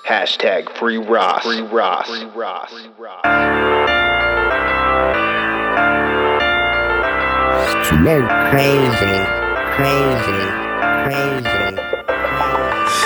[0.06, 1.44] Hashtag free Ross.
[1.44, 2.08] Free Ross.
[2.08, 2.70] Free Ross.
[2.72, 3.22] Free Ross.
[8.52, 9.16] crazy,
[9.76, 10.44] crazy,
[11.06, 11.64] crazy.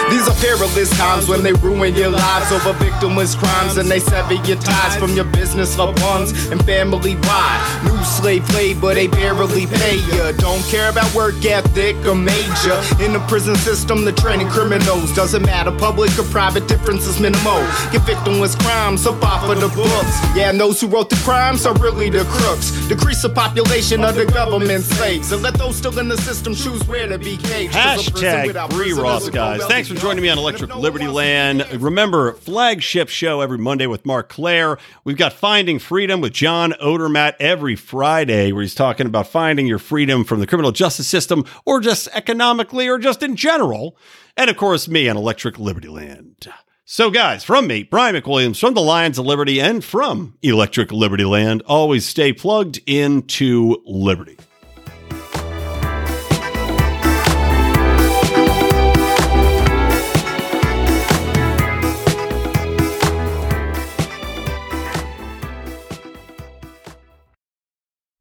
[0.09, 4.35] These are perilous times when they ruin your lives over victimless crimes and they sever
[4.35, 7.15] your ties from your business, loved ones, and family.
[7.15, 7.81] Why?
[7.83, 10.33] New slave labor, they barely pay you.
[10.37, 12.79] Don't care about work ethic or major.
[13.03, 17.59] In the prison system, the training criminals doesn't matter, public or private, difference is minimal.
[17.91, 20.37] Get victimless crimes up off of the books.
[20.37, 22.71] Yeah, and those who wrote the crimes are really the crooks.
[22.87, 26.87] Decrease the population of the government slaves and let those still in the system choose
[26.87, 27.73] where to be caged.
[27.73, 29.63] Hashtag free Ross, guys.
[29.65, 31.65] Thanks for joining me on Electric Liberty Land.
[31.81, 34.77] Remember, flagship show every Monday with Marc Clair.
[35.03, 39.79] We've got Finding Freedom with John Odermatt every Friday, where he's talking about finding your
[39.79, 43.97] freedom from the criminal justice system, or just economically, or just in general.
[44.35, 46.47] And of course, me on Electric Liberty Land.
[46.85, 51.25] So, guys, from me, Brian McWilliams, from the Lions of Liberty, and from Electric Liberty
[51.25, 54.37] Land, always stay plugged into Liberty.